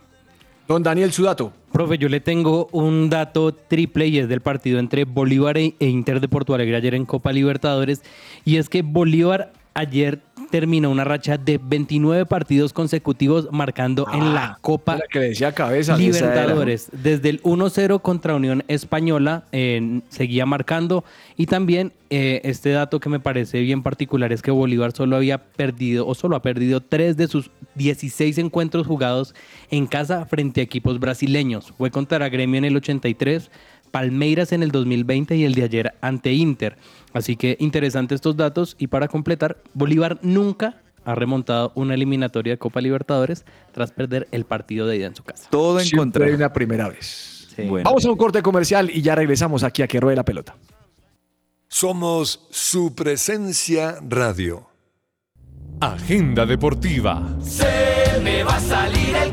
[0.68, 1.50] Don Daniel Sudato.
[1.72, 5.86] Profe, yo le tengo un dato triple y es del partido entre Bolívar e e
[5.88, 8.02] Inter de Porto Alegre ayer en Copa Libertadores.
[8.44, 10.20] Y es que Bolívar ayer
[10.50, 15.52] terminó una racha de 29 partidos consecutivos marcando en la Copa La que le decía
[15.52, 15.96] cabeza.
[15.96, 16.88] Libertadores.
[16.92, 21.04] Desde el 1-0 contra Unión Española eh, seguía marcando.
[21.36, 25.38] Y también eh, este dato que me parece bien particular es que Bolívar solo había
[25.38, 29.34] perdido o solo ha perdido tres de sus 16 encuentros jugados
[29.70, 31.72] en casa frente a equipos brasileños.
[31.76, 33.50] Fue contra Gremio en el 83.
[33.90, 36.76] Palmeiras en el 2020 y el de ayer ante Inter.
[37.12, 42.58] Así que interesantes estos datos y para completar, Bolívar nunca ha remontado una eliminatoria de
[42.58, 45.48] Copa Libertadores tras perder el partido de ida en su casa.
[45.50, 46.26] Todo en contra.
[46.26, 47.48] hay una primera vez.
[47.56, 47.84] Bueno.
[47.84, 50.54] Vamos a un corte comercial y ya regresamos aquí a que ruede la pelota.
[51.66, 54.68] Somos su presencia radio.
[55.80, 57.36] Agenda deportiva.
[57.40, 59.32] Se me va a salir el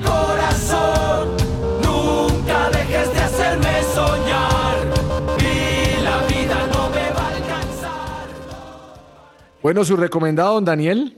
[9.65, 11.17] Bueno, su recomendado, don Daniel.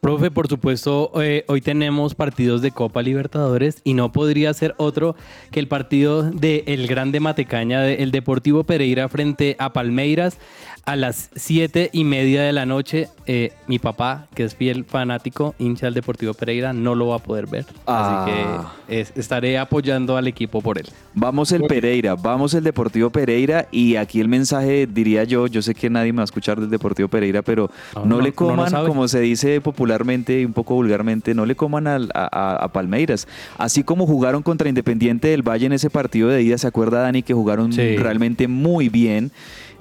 [0.00, 5.16] Profe, por supuesto, eh, hoy tenemos partidos de Copa Libertadores y no podría ser otro
[5.50, 10.38] que el partido del el Grande Matecaña, del Deportivo Pereira frente a Palmeiras
[10.86, 13.08] a las siete y media de la noche.
[13.26, 17.18] Eh, mi papá, que es fiel fanático, hincha del Deportivo Pereira, no lo va a
[17.20, 17.64] poder ver.
[17.86, 18.26] Ah.
[18.26, 18.30] Así
[18.86, 20.86] que es- estaré apoyando al equipo por él.
[21.14, 25.74] Vamos el Pereira, vamos el Deportivo Pereira y aquí el mensaje diría yo, yo sé
[25.74, 28.70] que nadie me va a escuchar del Deportivo Pereira, pero No, no, no, le coman,
[28.86, 32.68] como se dice popularmente y un poco vulgarmente, no le coman al- a, a- a
[32.68, 33.26] Palmeiras.
[33.56, 37.22] Así como jugaron contra Independiente del Valle en ese partido de ida, ¿se acuerda Dani
[37.22, 37.96] que jugaron Sí.
[37.96, 39.30] realmente muy bien?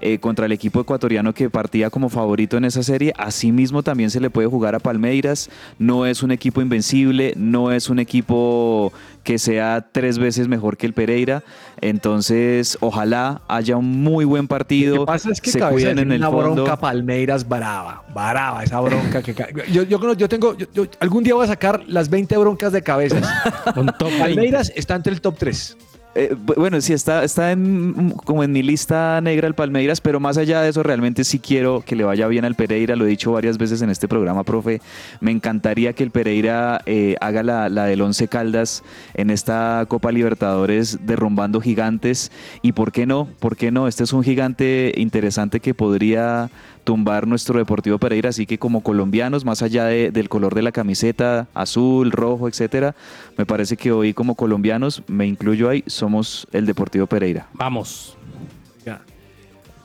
[0.06, 3.14] Eh, contra el equipo ecuatoriano que partía como favorito en esa serie.
[3.18, 5.50] Asimismo también se le puede jugar a Palmeiras.
[5.80, 8.92] No es un equipo invencible, no es un equipo
[9.24, 11.44] que sea tres veces mejor que el Pereira.
[11.80, 14.96] Entonces, ojalá haya un muy buen partido.
[14.96, 16.54] Lo que pasa es que se cuiden en el una fondo.
[16.66, 19.34] bronca Palmeiras brava, brava, esa bronca que
[19.72, 22.82] yo, yo, yo tengo, yo- yo- algún día voy a sacar las 20 broncas de
[22.82, 23.24] cabezas.
[23.78, 24.20] Un top 20.
[24.20, 25.78] Palmeiras está entre el top 3.
[26.16, 30.20] Eh, bu- bueno, sí, está, está en, como en mi lista negra el Palmeiras, pero
[30.20, 32.96] más allá de eso, realmente sí quiero que le vaya bien al Pereira.
[32.96, 34.80] Lo he dicho varias veces en este programa, profe.
[35.22, 38.84] Me encantaría que el Pereira eh, haga la, la del Once Caldas
[39.16, 42.32] en esta Copa Libertadores derrumbando gigantes.
[42.62, 43.28] ¿Y por qué no?
[43.40, 43.88] ¿Por qué no?
[43.88, 46.52] Este es un gigante interesante que podría
[46.84, 50.72] tumbar nuestro Deportivo Pereira, así que como colombianos, más allá de- del color de la
[50.72, 52.96] camiseta, azul, rojo, etcétera,
[53.38, 57.48] me parece que hoy como colombianos, me incluyo ahí, somos el Deportivo Pereira.
[57.54, 58.18] Vamos.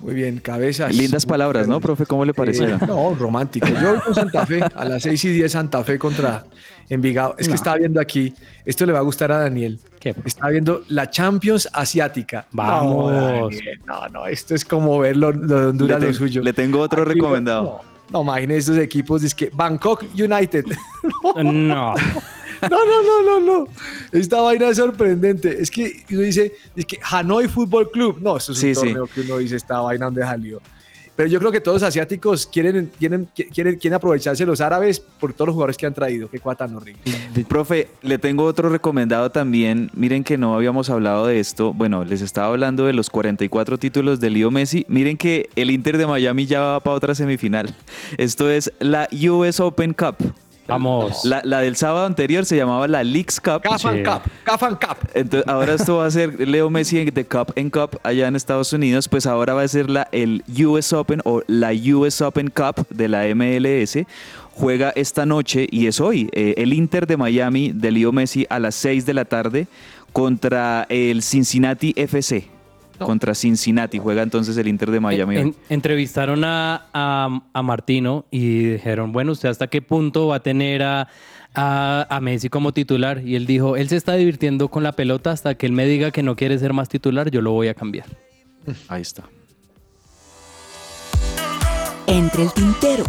[0.01, 0.95] Muy bien, cabezas.
[0.95, 2.07] Lindas palabras, ¿no, profe?
[2.07, 2.81] ¿Cómo le parecieron?
[2.83, 3.67] Eh, no, romántico.
[3.67, 6.45] Yo voy con Santa Fe, a las 6 y 10 Santa Fe contra
[6.89, 7.35] Envigado.
[7.37, 8.33] Es que estaba viendo aquí,
[8.65, 9.79] esto le va a gustar a Daniel.
[10.01, 10.15] ¿Qué?
[10.25, 12.47] Estaba viendo la Champions Asiática.
[12.53, 13.13] Vamos.
[13.13, 16.43] No, Daniel, no, no, esto es como ver lo, lo de Honduras, Le lo suyo.
[16.43, 17.81] le tengo otro Aquí, recomendado.
[18.11, 20.65] No, no imagínese estos equipos, es que Bangkok United.
[21.43, 21.95] No.
[22.71, 23.69] No, no, no, no, no.
[24.13, 25.61] Esta vaina es sorprendente.
[25.63, 28.19] Es que uno dice, es que Hanoi Fútbol Club.
[28.21, 28.81] No, esto es Sí, un sí.
[28.81, 30.61] torneo que uno dice, esta vaina donde salió.
[31.17, 35.33] Pero yo creo que todos los asiáticos quieren, quieren, quieren, quieren aprovecharse los árabes por
[35.33, 36.31] todos los jugadores que han traído.
[36.31, 37.01] Qué cuata no horrible.
[37.49, 39.91] Profe, le tengo otro recomendado también.
[39.95, 41.73] Miren que no habíamos hablado de esto.
[41.75, 44.87] Bueno, les estaba hablando de los 44 títulos de Leo Messi.
[44.89, 47.75] Miren que el Inter de Miami ya va para otra semifinal.
[48.17, 50.19] Esto es la US Open Cup.
[50.69, 51.25] Vamos.
[51.25, 53.63] La, la del sábado anterior se llamaba la Leagues Cup.
[53.63, 54.03] Cafan Sí.
[54.03, 54.99] Cup, Cafan Cup.
[55.15, 58.73] Entonces, ahora esto va a ser Leo Messi de Cup en Cup allá en Estados
[58.73, 62.87] Unidos, pues ahora va a ser la, el US Open o la US Open Cup
[62.91, 63.99] de la MLS.
[64.53, 68.59] Juega esta noche y es hoy eh, el Inter de Miami de Leo Messi a
[68.59, 69.69] las 6 de la tarde
[70.13, 72.58] contra el Cincinnati FC.
[72.99, 75.37] Contra Cincinnati juega entonces el Inter de Miami.
[75.37, 80.41] En- entrevistaron a, a- a Martino y dijeron, bueno, ¿usted hasta qué punto va a
[80.41, 81.09] tener a,
[81.55, 83.23] a- a Messi como titular?
[83.25, 86.11] Y él dijo, él se está divirtiendo con la pelota hasta que él me diga
[86.11, 88.07] que no quiere ser más titular, yo lo voy a cambiar.
[88.89, 89.25] Ahí está.
[92.07, 93.05] Entre el tintero.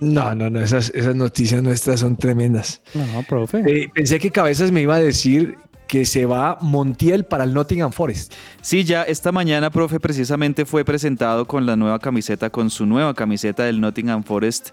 [0.00, 2.80] No, no, no, esas, esas noticias nuestras son tremendas.
[2.94, 3.62] No, profe.
[3.66, 5.56] Eh, pensé que Cabezas me iba a decir
[5.88, 8.34] que se va Montiel para el Nottingham Forest.
[8.60, 13.14] Sí, ya esta mañana, profe, precisamente fue presentado con la nueva camiseta, con su nueva
[13.14, 14.68] camiseta del Nottingham Forest.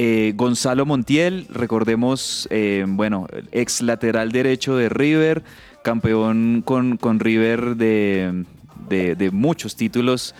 [0.00, 5.42] eh, Gonzalo Montiel, recordemos, eh, bueno, ex lateral derecho de River,
[5.82, 8.44] campeón con, con River de,
[8.88, 10.34] de- de muchos títulos,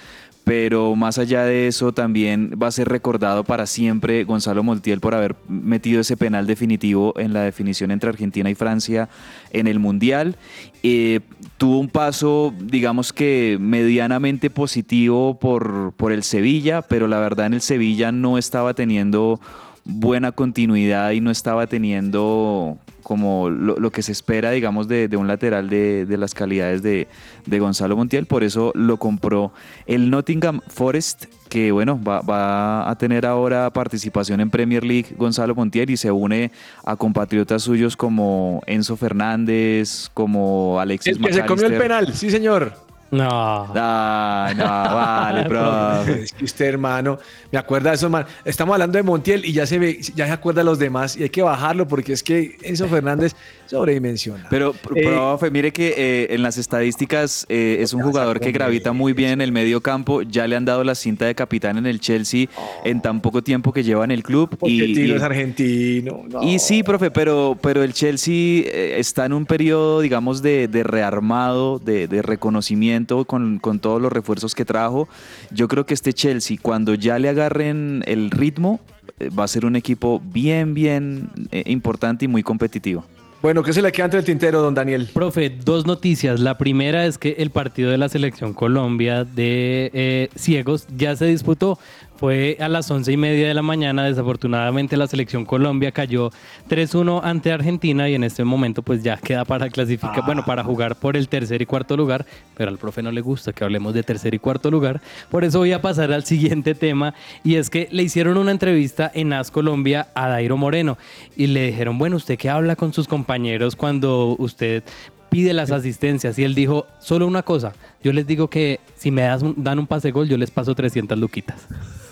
[0.48, 5.14] pero más allá de eso también va a ser recordado para siempre Gonzalo Montiel por
[5.14, 9.10] haber metido ese penal definitivo en la definición entre Argentina y Francia
[9.50, 10.36] en el Mundial.
[10.82, 11.20] Eh,
[11.58, 17.52] tuvo un paso, digamos que medianamente positivo por, por el Sevilla, pero la verdad en
[17.52, 19.40] el Sevilla no estaba teniendo
[19.84, 22.78] buena continuidad y no estaba teniendo
[23.08, 26.82] como lo, lo que se espera, digamos, de, de un lateral de, de las calidades
[26.82, 27.08] de,
[27.46, 28.26] de Gonzalo Montiel.
[28.26, 29.50] Por eso lo compró
[29.86, 35.54] el Nottingham Forest, que bueno, va, va a tener ahora participación en Premier League Gonzalo
[35.54, 36.50] Montiel y se une
[36.84, 42.30] a compatriotas suyos como Enzo Fernández, como Alexis El que se comió el penal, sí,
[42.30, 42.87] señor.
[43.10, 43.66] No.
[43.74, 46.22] Ay, no, vale, profe.
[46.24, 47.18] Es que usted, hermano,
[47.50, 48.26] me acuerda de eso, man.
[48.44, 51.22] Estamos hablando de Montiel y ya se ve, ya se acuerda de los demás y
[51.22, 53.34] hay que bajarlo porque es que Enzo Fernández
[53.66, 54.46] sobredimensiona.
[54.50, 58.92] Pero, Eh, profe, mire que eh, en las estadísticas eh, es un jugador que gravita
[58.92, 60.22] muy bien en el medio campo.
[60.22, 62.46] Ya le han dado la cinta de capitán en el Chelsea
[62.84, 64.56] en tan poco tiempo que lleva en el club.
[64.62, 66.24] Y, y- es argentino.
[66.28, 66.42] no.
[66.42, 68.64] y sí, profe, pero, pero el Chelsea
[68.98, 74.12] está en un periodo, digamos, de, de rearmado, de, de reconocimiento con, con todos los
[74.12, 75.08] refuerzos que trajo.
[75.50, 78.80] Yo creo que este Chelsea, cuando ya le agarren el ritmo,
[79.18, 83.04] eh, va a ser un equipo bien, bien eh, importante y muy competitivo.
[83.40, 85.08] Bueno, ¿qué se le queda entre el tintero, don Daniel?
[85.14, 86.40] Profe, dos noticias.
[86.40, 91.26] La primera es que el partido de la selección Colombia de eh, ciegos ya se
[91.26, 91.78] disputó.
[92.18, 94.02] Fue a las once y media de la mañana.
[94.02, 96.32] Desafortunadamente la selección Colombia cayó
[96.68, 100.96] 3-1 ante Argentina y en este momento pues ya queda para clasificar, bueno, para jugar
[100.96, 104.02] por el tercer y cuarto lugar, pero al profe no le gusta que hablemos de
[104.02, 105.00] tercer y cuarto lugar.
[105.30, 107.14] Por eso voy a pasar al siguiente tema
[107.44, 110.98] y es que le hicieron una entrevista en AS Colombia a Dairo Moreno
[111.36, 114.82] y le dijeron, bueno, ¿usted qué habla con sus compañeros cuando usted
[115.28, 116.38] pide las asistencias?
[116.38, 117.72] Y él dijo, solo una cosa,
[118.02, 120.74] yo les digo que si me das un- dan un pase gol, yo les paso
[120.74, 121.56] 300 luquitas.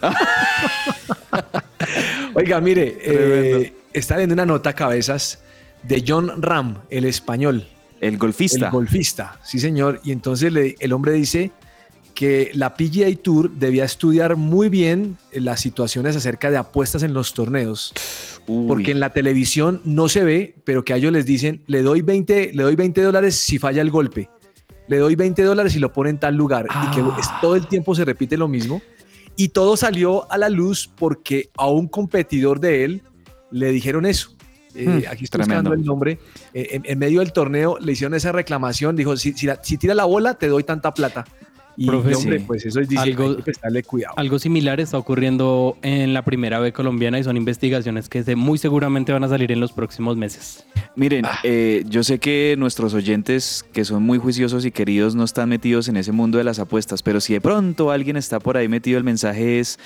[2.34, 5.40] Oiga, mire, eh, está leyendo una nota cabezas
[5.82, 7.66] de John Ram, el español.
[8.00, 8.66] El golfista.
[8.66, 10.00] El golfista, sí señor.
[10.04, 11.50] Y entonces le- el hombre dice
[12.14, 17.32] que la PGA Tour debía estudiar muy bien las situaciones acerca de apuestas en los
[17.34, 17.92] torneos.
[18.48, 18.68] Uy.
[18.68, 22.02] Porque en la televisión no se ve, pero que a ellos les dicen, le doy
[22.02, 24.28] 20, le doy 20 dólares si falla el golpe.
[24.88, 26.66] Le doy 20 dólares si lo pone en tal lugar.
[26.86, 28.80] Y que es- todo el tiempo se repite lo mismo.
[29.36, 33.02] Y todo salió a la luz porque a un competidor de él
[33.50, 34.30] le dijeron eso.
[34.74, 35.70] Eh, Hmm, aquí estoy tremendo.
[35.70, 36.18] buscando el nombre.
[36.54, 38.94] Eh, en, en medio del torneo le hicieron esa reclamación.
[38.94, 41.24] Dijo, si, si, la- si tira la bola, te doy tanta plata.
[41.78, 42.44] Y Profe, hombre, sí.
[42.46, 44.14] pues eso dice, Algo- hay que prestarle cuidado.
[44.16, 49.12] Algo similar está ocurriendo en la primera B colombiana y son investigaciones que muy seguramente
[49.12, 50.64] van a salir en los próximos meses.
[50.94, 55.48] Miren, eh, yo sé que nuestros oyentes, que son muy juiciosos y queridos, no están
[55.50, 58.68] metidos en ese mundo de las apuestas, pero si de pronto alguien está por ahí
[58.68, 59.78] metido, el mensaje es,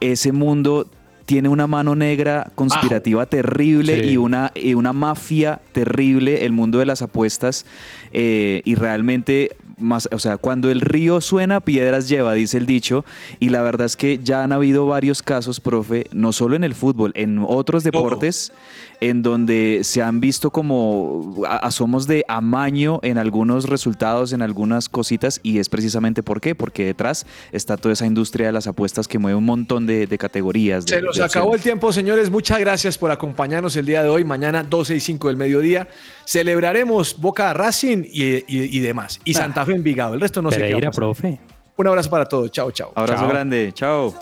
[0.00, 0.86] ese mundo
[1.26, 4.10] tiene una mano negra conspirativa terrible Sí.
[4.10, 7.64] y, una, y una mafia terrible, el mundo de las apuestas,
[8.12, 9.56] eh, y realmente...
[9.82, 13.04] Más, o sea, cuando el río suena, piedras lleva, dice el dicho,
[13.40, 16.74] y la verdad es que ya han habido varios casos, profe, no solo en el
[16.74, 18.52] fútbol, en otros deportes,
[19.00, 25.40] en donde se han visto como asomos de amaño en algunos resultados, en algunas cositas,
[25.42, 29.18] y es precisamente por qué, porque detrás está toda esa industria de las apuestas que
[29.18, 30.86] mueve un montón de, de categorías.
[30.86, 32.30] de- Se nos acabó el tiempo, señores.
[32.30, 34.24] Muchas gracias por acompañarnos el día de hoy.
[34.24, 35.88] Mañana 12 y 5 del mediodía
[36.24, 38.44] celebraremos Boca Racing y, y-
[38.76, 39.20] y demás.
[39.24, 40.14] Y Santa Fe Envigado.
[40.14, 40.62] El resto no sé qué.
[40.64, 41.00] Pereira, a pasar.
[41.00, 41.40] profe.
[41.76, 42.50] Un abrazo para todos.
[42.50, 42.92] Chao, chao.
[42.94, 43.28] Abrazo Chao.
[43.30, 44.14] grande, chao.